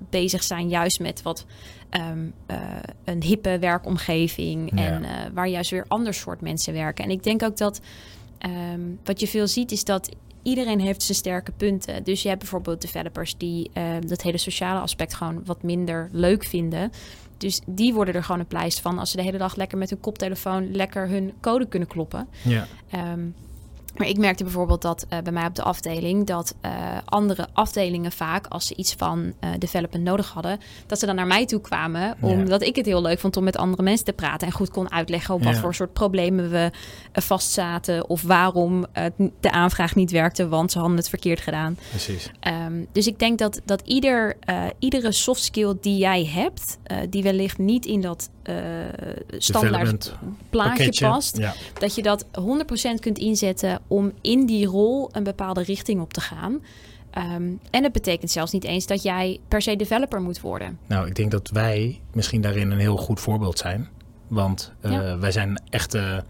bezig 0.09 0.43
zijn, 0.43 0.69
juist 0.69 0.99
met 0.99 1.21
wat 1.21 1.45
um, 1.91 2.33
uh, 2.51 2.57
een 3.03 3.23
hippe 3.23 3.59
werkomgeving. 3.59 4.71
Ja. 4.75 4.85
En 4.85 5.03
uh, 5.03 5.09
waar 5.33 5.47
juist 5.47 5.71
weer 5.71 5.85
ander 5.87 6.13
soort 6.13 6.41
mensen 6.41 6.73
werken. 6.73 7.03
En 7.03 7.09
ik 7.09 7.23
denk 7.23 7.43
ook 7.43 7.57
dat 7.57 7.81
um, 8.45 8.99
wat 9.03 9.19
je 9.19 9.27
veel 9.27 9.47
ziet, 9.47 9.71
is 9.71 9.83
dat 9.83 10.09
iedereen 10.43 10.79
heeft 10.79 11.03
zijn 11.03 11.17
sterke 11.17 11.51
punten. 11.51 12.03
Dus 12.03 12.21
je 12.21 12.27
hebt 12.27 12.39
bijvoorbeeld 12.39 12.81
developers 12.81 13.37
die 13.37 13.71
dat 14.07 14.21
hele 14.21 14.37
sociale 14.37 14.79
aspect 14.79 15.13
gewoon 15.13 15.41
wat 15.45 15.63
minder 15.63 16.09
leuk 16.11 16.43
vinden. 16.43 16.91
Dus 17.37 17.61
die 17.65 17.93
worden 17.93 18.13
er 18.13 18.23
gewoon 18.23 18.39
een 18.39 18.47
pleister 18.47 18.83
van 18.83 18.99
als 18.99 19.11
ze 19.11 19.17
de 19.17 19.23
hele 19.23 19.37
dag 19.37 19.55
lekker 19.55 19.77
met 19.77 19.89
hun 19.89 19.99
koptelefoon 19.99 20.71
lekker 20.71 21.07
hun 21.09 21.33
code 21.41 21.67
kunnen 21.67 21.87
kloppen. 21.87 22.27
Ja. 22.41 22.67
Um, 23.13 23.35
maar 23.97 24.07
ik 24.07 24.17
merkte 24.17 24.43
bijvoorbeeld 24.43 24.81
dat 24.81 25.05
uh, 25.09 25.19
bij 25.19 25.31
mij 25.31 25.45
op 25.45 25.55
de 25.55 25.63
afdeling 25.63 26.25
dat 26.25 26.55
uh, 26.65 26.71
andere 27.05 27.47
afdelingen 27.53 28.11
vaak, 28.11 28.47
als 28.47 28.67
ze 28.67 28.75
iets 28.75 28.93
van 28.93 29.19
uh, 29.19 29.49
development 29.57 30.03
nodig 30.03 30.31
hadden, 30.31 30.59
dat 30.87 30.99
ze 30.99 31.05
dan 31.05 31.15
naar 31.15 31.27
mij 31.27 31.45
toe 31.45 31.61
kwamen. 31.61 32.15
Omdat 32.21 32.61
ja. 32.61 32.67
ik 32.67 32.75
het 32.75 32.85
heel 32.85 33.01
leuk 33.01 33.19
vond 33.19 33.37
om 33.37 33.43
met 33.43 33.57
andere 33.57 33.83
mensen 33.83 34.05
te 34.05 34.13
praten 34.13 34.47
en 34.47 34.53
goed 34.53 34.69
kon 34.69 34.91
uitleggen 34.91 35.33
op 35.33 35.41
ja. 35.41 35.51
wat 35.51 35.59
voor 35.59 35.73
soort 35.73 35.93
problemen 35.93 36.49
we 36.49 36.71
vastzaten. 37.13 38.09
Of 38.09 38.21
waarom 38.21 38.85
de 39.39 39.51
aanvraag 39.51 39.95
niet 39.95 40.11
werkte, 40.11 40.47
want 40.47 40.71
ze 40.71 40.79
hadden 40.79 40.97
het 40.97 41.09
verkeerd 41.09 41.39
gedaan. 41.39 41.77
Precies. 41.89 42.31
Um, 42.65 42.87
dus 42.91 43.07
ik 43.07 43.19
denk 43.19 43.39
dat, 43.39 43.61
dat 43.65 43.81
ieder, 43.85 44.37
iedere 44.79 45.11
soft 45.11 45.43
skill 45.43 45.73
die 45.81 45.97
jij 45.97 46.25
hebt, 46.25 46.77
die 47.09 47.23
wellicht 47.23 47.57
niet 47.57 47.85
in 47.85 48.01
dat 48.01 48.29
standaard 49.37 50.13
plaatje 50.49 50.75
pakketje. 50.77 51.07
past, 51.07 51.37
ja. 51.37 51.53
dat 51.79 51.95
je 51.95 52.01
dat 52.01 52.25
100% 52.25 52.29
kunt 52.99 53.17
inzetten 53.17 53.79
om 53.87 54.11
in 54.21 54.45
die 54.45 54.65
rol 54.65 55.09
een 55.11 55.23
bepaalde 55.23 55.63
richting 55.63 56.01
op 56.01 56.13
te 56.13 56.21
gaan. 56.21 56.61
Um, 57.17 57.59
en 57.71 57.83
het 57.83 57.91
betekent 57.91 58.31
zelfs 58.31 58.51
niet 58.51 58.63
eens 58.63 58.85
dat 58.85 59.03
jij 59.03 59.39
per 59.47 59.61
se 59.61 59.75
developer 59.75 60.21
moet 60.21 60.41
worden. 60.41 60.79
Nou, 60.87 61.07
ik 61.07 61.15
denk 61.15 61.31
dat 61.31 61.49
wij 61.49 62.01
misschien 62.13 62.41
daarin 62.41 62.71
een 62.71 62.79
heel 62.79 62.97
goed 62.97 63.19
voorbeeld 63.19 63.57
zijn. 63.57 63.89
Want 64.27 64.71
uh, 64.81 64.91
ja. 64.91 65.17
wij 65.17 65.31
zijn 65.31 65.61
echte. 65.69 66.23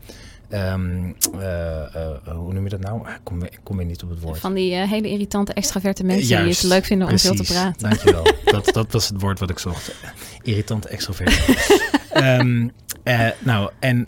Um, 0.49 1.15
uh, 1.35 1.41
uh, 1.41 2.35
hoe 2.35 2.53
noem 2.53 2.63
je 2.63 2.69
dat 2.69 2.79
nou? 2.79 3.09
Ik 3.09 3.19
kom, 3.23 3.43
ik 3.43 3.59
kom 3.63 3.77
weer 3.77 3.85
niet 3.85 4.03
op 4.03 4.09
het 4.09 4.19
woord. 4.19 4.39
Van 4.39 4.53
die 4.53 4.75
hele 4.75 5.09
irritante, 5.09 5.53
extraverte 5.53 6.03
mensen 6.03 6.27
Juist, 6.27 6.61
die 6.61 6.69
het 6.69 6.77
leuk 6.77 6.85
vinden 6.85 7.07
precies, 7.07 7.29
om 7.29 7.35
veel 7.35 7.45
te 7.45 7.53
praten. 7.53 7.89
Dankjewel. 7.89 8.23
dat, 8.45 8.73
dat 8.73 8.91
was 8.91 9.09
het 9.09 9.21
woord 9.21 9.39
wat 9.39 9.49
ik 9.49 9.59
zocht. 9.59 9.95
Irritante, 10.41 10.87
extraverte. 10.87 11.53
um, 12.15 12.71
nou, 13.39 13.71
en 13.79 14.07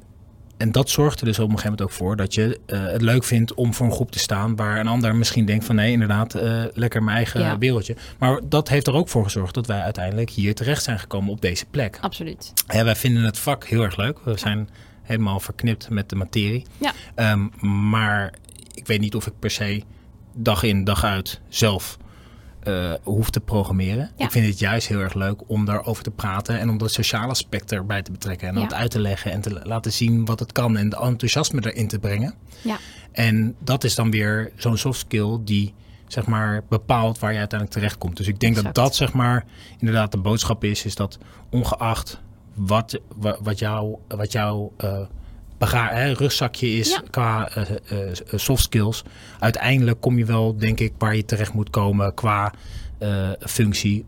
en 0.57 0.71
dat 0.71 0.89
zorgt 0.89 1.19
er 1.19 1.25
dus 1.25 1.39
op 1.39 1.43
een 1.43 1.57
gegeven 1.57 1.71
moment 1.71 1.89
ook 1.89 1.97
voor 1.97 2.15
dat 2.15 2.33
je 2.33 2.59
uh, 2.67 2.85
het 2.85 3.01
leuk 3.01 3.23
vindt 3.23 3.53
om 3.53 3.73
voor 3.73 3.85
een 3.85 3.91
groep 3.91 4.11
te 4.11 4.19
staan 4.19 4.55
waar 4.55 4.79
een 4.79 4.87
ander 4.87 5.15
misschien 5.15 5.45
denkt 5.45 5.65
van 5.65 5.75
nee, 5.75 5.91
inderdaad, 5.91 6.35
uh, 6.35 6.63
lekker 6.73 7.03
mijn 7.03 7.17
eigen 7.17 7.41
ja. 7.41 7.57
wereldje. 7.57 7.95
Maar 8.17 8.41
dat 8.49 8.69
heeft 8.69 8.87
er 8.87 8.93
ook 8.93 9.09
voor 9.09 9.23
gezorgd 9.23 9.53
dat 9.53 9.67
wij 9.67 9.81
uiteindelijk 9.81 10.29
hier 10.29 10.55
terecht 10.55 10.83
zijn 10.83 10.99
gekomen 10.99 11.31
op 11.31 11.41
deze 11.41 11.65
plek. 11.65 11.97
Absoluut. 12.01 12.53
Ja, 12.67 12.83
wij 12.83 12.95
vinden 12.95 13.23
het 13.23 13.39
vak 13.39 13.65
heel 13.65 13.83
erg 13.83 13.97
leuk. 13.97 14.19
We 14.23 14.37
zijn 14.37 14.69
helemaal 15.01 15.39
verknipt 15.39 15.89
met 15.89 16.09
de 16.09 16.15
materie. 16.15 16.65
Ja. 16.77 17.31
Um, 17.31 17.51
maar 17.89 18.33
ik 18.73 18.87
weet 18.87 18.99
niet 18.99 19.15
of 19.15 19.27
ik 19.27 19.33
per 19.39 19.51
se 19.51 19.83
dag 20.33 20.63
in, 20.63 20.83
dag 20.83 21.03
uit 21.03 21.41
zelf 21.49 21.97
uh, 22.67 22.93
hoeft 23.03 23.33
te 23.33 23.39
programmeren. 23.39 24.11
Ja. 24.15 24.25
Ik 24.25 24.31
vind 24.31 24.45
het 24.45 24.59
juist 24.59 24.87
heel 24.87 24.99
erg 24.99 25.13
leuk 25.13 25.41
om 25.47 25.65
daarover 25.65 26.03
te 26.03 26.11
praten 26.11 26.59
en 26.59 26.69
om 26.69 26.77
dat 26.77 26.91
sociale 26.91 27.31
aspect 27.31 27.71
erbij 27.71 28.01
te 28.01 28.11
betrekken 28.11 28.47
en 28.47 28.55
ja. 28.55 28.61
dat 28.61 28.73
uit 28.73 28.91
te 28.91 28.99
leggen 28.99 29.31
en 29.31 29.41
te 29.41 29.59
laten 29.63 29.93
zien 29.93 30.25
wat 30.25 30.39
het 30.39 30.51
kan 30.51 30.77
en 30.77 30.89
de 30.89 30.97
enthousiasme 30.97 31.71
erin 31.71 31.87
te 31.87 31.99
brengen. 31.99 32.33
Ja. 32.61 32.77
En 33.11 33.55
dat 33.59 33.83
is 33.83 33.95
dan 33.95 34.11
weer 34.11 34.51
zo'n 34.55 34.77
soft 34.77 34.99
skill 34.99 35.37
die 35.43 35.73
zeg 36.07 36.25
maar 36.25 36.63
bepaalt 36.69 37.19
waar 37.19 37.31
je 37.31 37.37
uiteindelijk 37.37 37.79
terecht 37.79 37.97
komt. 37.97 38.17
Dus 38.17 38.27
ik 38.27 38.39
denk 38.39 38.55
exact. 38.55 38.75
dat 38.75 38.85
dat 38.85 38.95
zeg 38.95 39.13
maar 39.13 39.45
inderdaad 39.77 40.11
de 40.11 40.17
boodschap 40.17 40.63
is, 40.63 40.85
is 40.85 40.95
dat 40.95 41.17
ongeacht 41.49 42.21
wat, 42.53 42.99
wat 43.39 43.59
jou, 43.59 43.95
wat 44.07 44.31
jou 44.31 44.69
uh, 44.77 44.89
bega- 44.89 45.07
hè, 45.59 46.11
rugzakje 46.13 46.67
is 46.73 46.89
Ja. 46.89 47.01
qua 47.09 47.49
eh, 47.49 47.69
eh, 47.71 48.13
soft 48.35 48.63
skills. 48.63 49.03
Uiteindelijk 49.39 50.01
kom 50.01 50.17
je 50.17 50.25
wel, 50.25 50.57
denk 50.57 50.79
ik, 50.79 50.93
waar 50.97 51.15
je 51.15 51.25
terecht 51.25 51.53
moet 51.53 51.69
komen 51.69 52.13
qua 52.13 52.53
eh, 52.97 53.29
functie. 53.39 54.05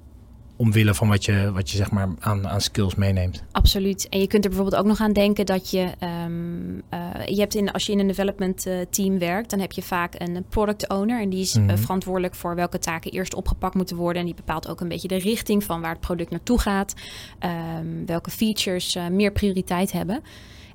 Omwille 0.55 0.93
van 0.93 1.07
wat 1.07 1.25
je, 1.25 1.51
wat 1.53 1.69
je 1.69 1.77
zeg 1.77 1.91
maar 1.91 2.07
aan, 2.19 2.47
aan 2.47 2.62
skills 2.62 2.95
meeneemt. 2.95 3.43
Absoluut. 3.51 4.09
En 4.09 4.19
je 4.19 4.27
kunt 4.27 4.43
er 4.43 4.49
bijvoorbeeld 4.49 4.81
ook 4.81 4.88
nog 4.88 4.99
aan 4.99 5.13
denken 5.13 5.45
dat 5.45 5.69
je, 5.71 5.88
ehm, 5.99 6.79
eh, 6.89 7.25
je 7.27 7.39
hebt 7.39 7.55
in, 7.55 7.71
als 7.71 7.85
je 7.85 7.91
in 7.91 7.99
een 7.99 8.07
development 8.07 8.65
eh, 8.65 8.73
team 8.89 9.19
werkt, 9.19 9.49
dan 9.49 9.59
heb 9.59 9.71
je 9.71 9.81
vaak 9.81 10.13
een 10.17 10.45
product 10.49 10.89
owner 10.89 11.21
en 11.21 11.29
die 11.29 11.39
is 11.39 11.55
eh, 11.55 11.62
Mhm. 11.63 11.77
verantwoordelijk 11.77 12.35
voor 12.35 12.55
welke 12.55 12.79
taken 12.79 13.12
eerst 13.12 13.33
opgepakt 13.35 13.75
moeten 13.75 13.95
worden. 13.95 14.19
En 14.21 14.25
die 14.27 14.35
bepaalt 14.35 14.67
ook 14.69 14.79
een 14.81 14.88
beetje 14.88 15.07
de 15.07 15.17
richting 15.19 15.63
van 15.63 15.81
waar 15.81 15.91
het 15.91 15.99
product 15.99 16.29
naartoe 16.31 16.59
gaat, 16.59 16.93
ehm, 17.39 18.05
welke 18.05 18.29
features 18.29 18.95
eh, 18.95 19.07
meer 19.07 19.31
prioriteit 19.31 19.91
hebben. 19.91 20.21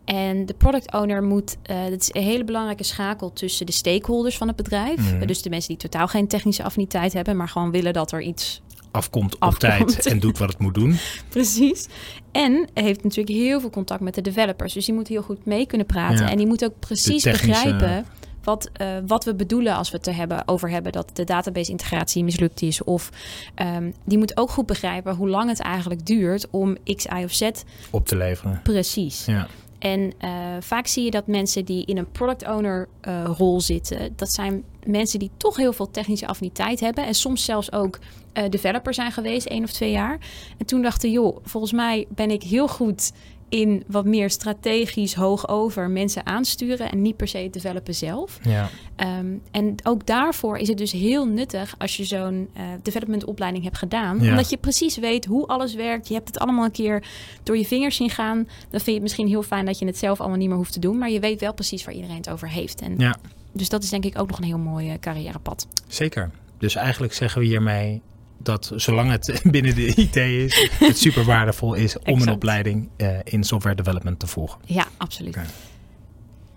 En 0.04 0.46
de 0.46 0.54
product 0.54 0.92
owner 0.92 1.22
moet, 1.22 1.56
eh 1.62 1.82
dat 1.90 2.00
is 2.00 2.08
een 2.12 2.22
hele 2.22 2.44
belangrijke 2.44 2.84
schakel 2.84 3.32
tussen 3.32 3.66
de 3.66 3.72
stakeholders 3.72 4.36
van 4.36 4.46
het 4.48 4.56
bedrijf. 4.56 4.96
Mhm. 5.12 5.20
Eh, 5.20 5.26
Dus 5.26 5.42
de 5.42 5.50
mensen 5.50 5.68
die 5.68 5.88
totaal 5.90 6.06
geen 6.08 6.28
technische 6.28 6.62
affiniteit 6.62 7.12
hebben, 7.12 7.36
maar 7.36 7.48
gewoon 7.48 7.70
willen 7.70 7.92
dat 7.92 8.12
er 8.12 8.20
iets 8.22 8.62
Afkomt 8.90 9.34
op 9.34 9.42
Afkomt. 9.42 9.60
tijd 9.92 10.06
en 10.06 10.20
doet 10.20 10.38
wat 10.38 10.48
het 10.48 10.58
moet 10.58 10.74
doen. 10.74 10.96
Precies. 11.28 11.86
En 12.32 12.68
heeft 12.74 13.02
natuurlijk 13.02 13.36
heel 13.36 13.60
veel 13.60 13.70
contact 13.70 14.00
met 14.00 14.14
de 14.14 14.20
developers. 14.20 14.72
Dus 14.72 14.84
die 14.84 14.94
moet 14.94 15.08
heel 15.08 15.22
goed 15.22 15.44
mee 15.44 15.66
kunnen 15.66 15.86
praten. 15.86 16.24
Ja. 16.24 16.30
En 16.30 16.36
die 16.36 16.46
moet 16.46 16.64
ook 16.64 16.78
precies 16.78 17.22
technische- 17.22 17.46
begrijpen 17.68 18.06
wat, 18.44 18.70
eh, 18.72 18.88
wat 19.06 19.24
we 19.24 19.34
bedoelen 19.34 19.74
als 19.76 19.90
we 19.90 19.96
het 19.96 20.06
er 20.06 20.14
hebben, 20.16 20.48
over 20.48 20.70
hebben 20.70 20.92
dat 20.92 21.10
de 21.12 21.24
database 21.24 21.70
integratie 21.70 22.24
mislukt 22.24 22.62
is. 22.62 22.84
Of 22.84 23.10
ehm, 23.54 23.90
die 24.04 24.18
moet 24.18 24.36
ook 24.36 24.50
goed 24.50 24.66
begrijpen 24.66 25.14
hoe 25.14 25.28
lang 25.28 25.48
het 25.48 25.60
eigenlijk 25.60 26.06
duurt 26.06 26.46
om 26.50 26.76
X, 26.96 27.04
Y 27.04 27.24
of 27.24 27.32
Z 27.32 27.50
Op 27.90 28.06
te 28.08 28.16
leveren. 28.16 28.60
precies. 28.62 29.24
Ja. 29.24 29.46
En 29.84 30.12
eh, 30.18 30.30
vaak 30.60 30.86
zie 30.86 31.04
je 31.04 31.10
dat 31.10 31.26
mensen 31.26 31.64
die 31.64 31.84
in 31.86 31.98
een 31.98 32.10
product 32.10 32.46
owner 32.46 32.88
eh, 33.00 33.30
rol 33.36 33.60
zitten, 33.60 34.12
dat 34.16 34.32
zijn 34.32 34.64
mensen 34.86 35.18
die 35.18 35.30
toch 35.36 35.56
heel 35.56 35.72
veel 35.72 35.90
technische 35.90 36.26
affiniteit 36.26 36.80
hebben. 36.80 37.06
En 37.06 37.14
soms 37.14 37.44
zelfs 37.44 37.72
ook 37.72 37.98
eh, 38.32 38.48
developer 38.48 38.94
zijn 38.94 39.12
geweest, 39.12 39.46
één 39.46 39.62
of 39.62 39.72
twee 39.72 39.90
jaar. 39.90 40.18
En 40.58 40.66
toen 40.66 40.82
dachten, 40.82 41.10
joh, 41.10 41.36
volgens 41.42 41.72
mij 41.72 42.06
ben 42.08 42.30
ik 42.30 42.42
heel 42.42 42.68
goed 42.68 43.12
in 43.48 43.84
wat 43.86 44.04
meer 44.04 44.30
strategisch 44.30 45.14
hoog 45.14 45.48
over 45.48 45.90
mensen 45.90 46.26
aansturen 46.26 46.90
en 46.90 47.02
niet 47.02 47.16
per 47.16 47.28
se 47.28 47.38
het 47.38 47.52
developen 47.52 47.94
zelf. 47.94 48.38
Ja. 48.42 48.68
Ehm, 48.96 49.26
en 49.50 49.74
ook 49.82 50.06
daarvoor 50.06 50.56
is 50.58 50.68
het 50.68 50.78
dus 50.78 50.92
heel 50.92 51.26
nuttig 51.26 51.74
als 51.78 51.96
je 51.96 52.04
zo'n 52.04 52.48
eh 52.54 52.62
development 52.82 53.24
opleiding 53.24 53.64
hebt 53.64 53.78
gedaan. 53.78 54.20
Ja. 54.20 54.30
Omdat 54.30 54.50
je 54.50 54.56
precies 54.56 54.96
weet 54.96 55.24
hoe 55.24 55.46
alles 55.46 55.74
werkt. 55.74 56.08
Je 56.08 56.14
hebt 56.14 56.28
het 56.28 56.38
allemaal 56.38 56.64
een 56.64 56.70
keer 56.70 57.04
door 57.42 57.56
je 57.56 57.64
vingers 57.66 57.96
zien 57.96 58.10
gaan. 58.10 58.36
Dan 58.44 58.46
vind 58.70 58.84
je 58.86 58.92
het 58.92 59.02
misschien 59.02 59.28
heel 59.28 59.42
fijn 59.42 59.66
dat 59.66 59.78
je 59.78 59.86
het 59.86 59.98
zelf 59.98 60.20
allemaal 60.20 60.38
niet 60.38 60.48
meer 60.48 60.56
hoeft 60.56 60.72
te 60.72 60.78
doen. 60.80 60.98
Maar 60.98 61.10
je 61.10 61.20
weet 61.20 61.40
wel 61.40 61.54
precies 61.54 61.84
waar 61.84 61.94
iedereen 61.94 62.16
het 62.16 62.30
over 62.30 62.48
heeft. 62.48 62.80
En 62.80 62.94
ja, 62.98 63.16
Dus 63.52 63.68
dat 63.68 63.82
is 63.82 63.90
denk 63.90 64.04
ik 64.04 64.18
ook 64.18 64.28
nog 64.28 64.38
een 64.38 64.44
heel 64.44 64.58
mooi 64.58 64.90
eh, 64.90 64.98
carrièrepad. 65.00 65.66
zeker. 65.88 66.30
Dus 66.58 66.74
eigenlijk 66.74 67.12
zeggen 67.12 67.40
we 67.40 67.46
hiermee 67.46 68.02
dat 68.38 68.72
zolang 68.76 69.10
het 69.10 69.40
binnen 69.50 69.74
de 69.74 69.86
IT 69.86 70.16
is, 70.16 70.70
het 70.78 70.98
super 70.98 71.24
waardevol 71.24 71.74
is 71.74 71.98
om 71.98 72.22
een 72.22 72.30
opleiding 72.30 72.88
eh, 72.96 73.08
in 73.24 73.44
software 73.44 73.76
development 73.76 74.18
te 74.18 74.26
volgen. 74.26 74.60
Ja, 74.64 74.86
absoluut. 74.96 75.38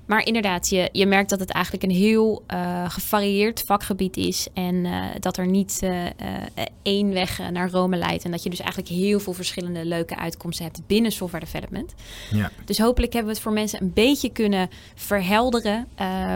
Maar 0.06 0.26
inderdaad, 0.26 0.70
je, 0.70 0.90
je 0.92 1.06
merkt 1.06 1.30
dat 1.30 1.40
het 1.40 1.50
eigenlijk 1.50 1.84
een 1.84 1.92
heel 1.92 2.44
eh, 2.48 2.90
gevarieerd 2.90 3.64
vakgebied 3.66 4.18
is. 4.18 4.48
En 4.54 4.86
eh, 4.86 5.06
dat 5.20 5.38
er 5.38 5.48
niet 5.48 5.80
één 6.82 7.14
weg 7.14 7.52
naar 7.52 7.70
Rome 7.70 7.98
leidt. 7.98 8.24
En 8.24 8.32
dat 8.32 8.44
je 8.44 8.50
dus 8.50 8.60
eigenlijk 8.60 8.90
heel 8.90 9.20
veel 9.20 9.34
verschillende 9.34 9.86
leuke 9.86 10.18
uitkomsten 10.18 10.66
hebt 10.66 10.82
binnen 10.88 11.12
software 11.12 11.46
development. 11.46 11.94
Ja, 12.32 12.52
Dus 12.66 12.78
hopelijk 12.78 13.14
hebben 13.14 13.32
we 13.32 13.38
het 13.38 13.46
voor 13.46 13.56
mensen 13.56 13.82
een 13.82 13.94
beetje 13.94 14.30
kunnen 14.30 14.70
verhelderen. 14.96 15.88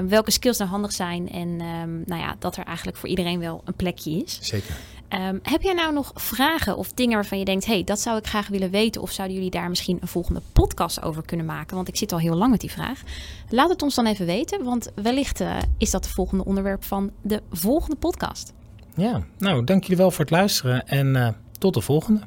welke 0.07 0.31
skills 0.31 0.57
nou 0.57 0.69
handig 0.69 0.91
zijn. 0.91 1.29
En 1.29 1.47
ehm, 1.61 2.01
nou 2.05 2.21
ja, 2.21 2.35
dat 2.39 2.57
er 2.57 2.65
eigenlijk 2.65 2.97
voor 2.97 3.09
iedereen 3.09 3.39
wel 3.39 3.61
een 3.65 3.75
plekje 3.75 4.11
is. 4.11 4.39
zeker. 4.41 4.75
Ehm, 5.11 5.37
heb 5.43 5.61
jij 5.61 5.73
nou 5.73 5.93
nog 5.93 6.11
vragen 6.13 6.77
of 6.77 6.93
dingen 6.93 7.13
waarvan 7.13 7.39
je 7.39 7.45
denkt: 7.45 7.65
hey, 7.65 7.83
dat 7.83 7.99
zou 7.99 8.17
ik 8.17 8.27
graag 8.27 8.47
willen 8.47 8.69
weten? 8.69 9.01
Of 9.01 9.11
zouden 9.11 9.35
jullie 9.35 9.51
daar 9.51 9.69
misschien 9.69 9.97
een 10.01 10.07
volgende 10.07 10.41
podcast 10.53 11.01
over 11.01 11.25
kunnen 11.25 11.45
maken? 11.45 11.75
Want 11.75 11.87
ik 11.87 11.95
zit 11.95 12.11
al 12.11 12.19
heel 12.19 12.35
lang 12.35 12.51
met 12.51 12.59
die 12.59 12.71
vraag. 12.71 13.01
Laat 13.49 13.69
het 13.69 13.81
ons 13.81 13.95
dan 13.95 14.05
even 14.05 14.25
weten, 14.25 14.63
want 14.63 14.91
wellicht 14.95 15.41
eh, 15.41 15.57
is 15.77 15.91
dat 15.91 16.05
het 16.05 16.13
volgende 16.13 16.45
onderwerp 16.45 16.83
van 16.83 17.11
de 17.21 17.41
volgende 17.51 17.95
podcast. 17.95 18.53
Ja, 18.95 19.23
nou, 19.37 19.63
dank 19.63 19.81
jullie 19.81 19.97
wel 19.97 20.11
voor 20.11 20.19
het 20.19 20.33
luisteren 20.33 20.87
en 20.87 21.15
eh, 21.15 21.29
tot 21.57 21.73
de 21.73 21.81
volgende. 21.81 22.21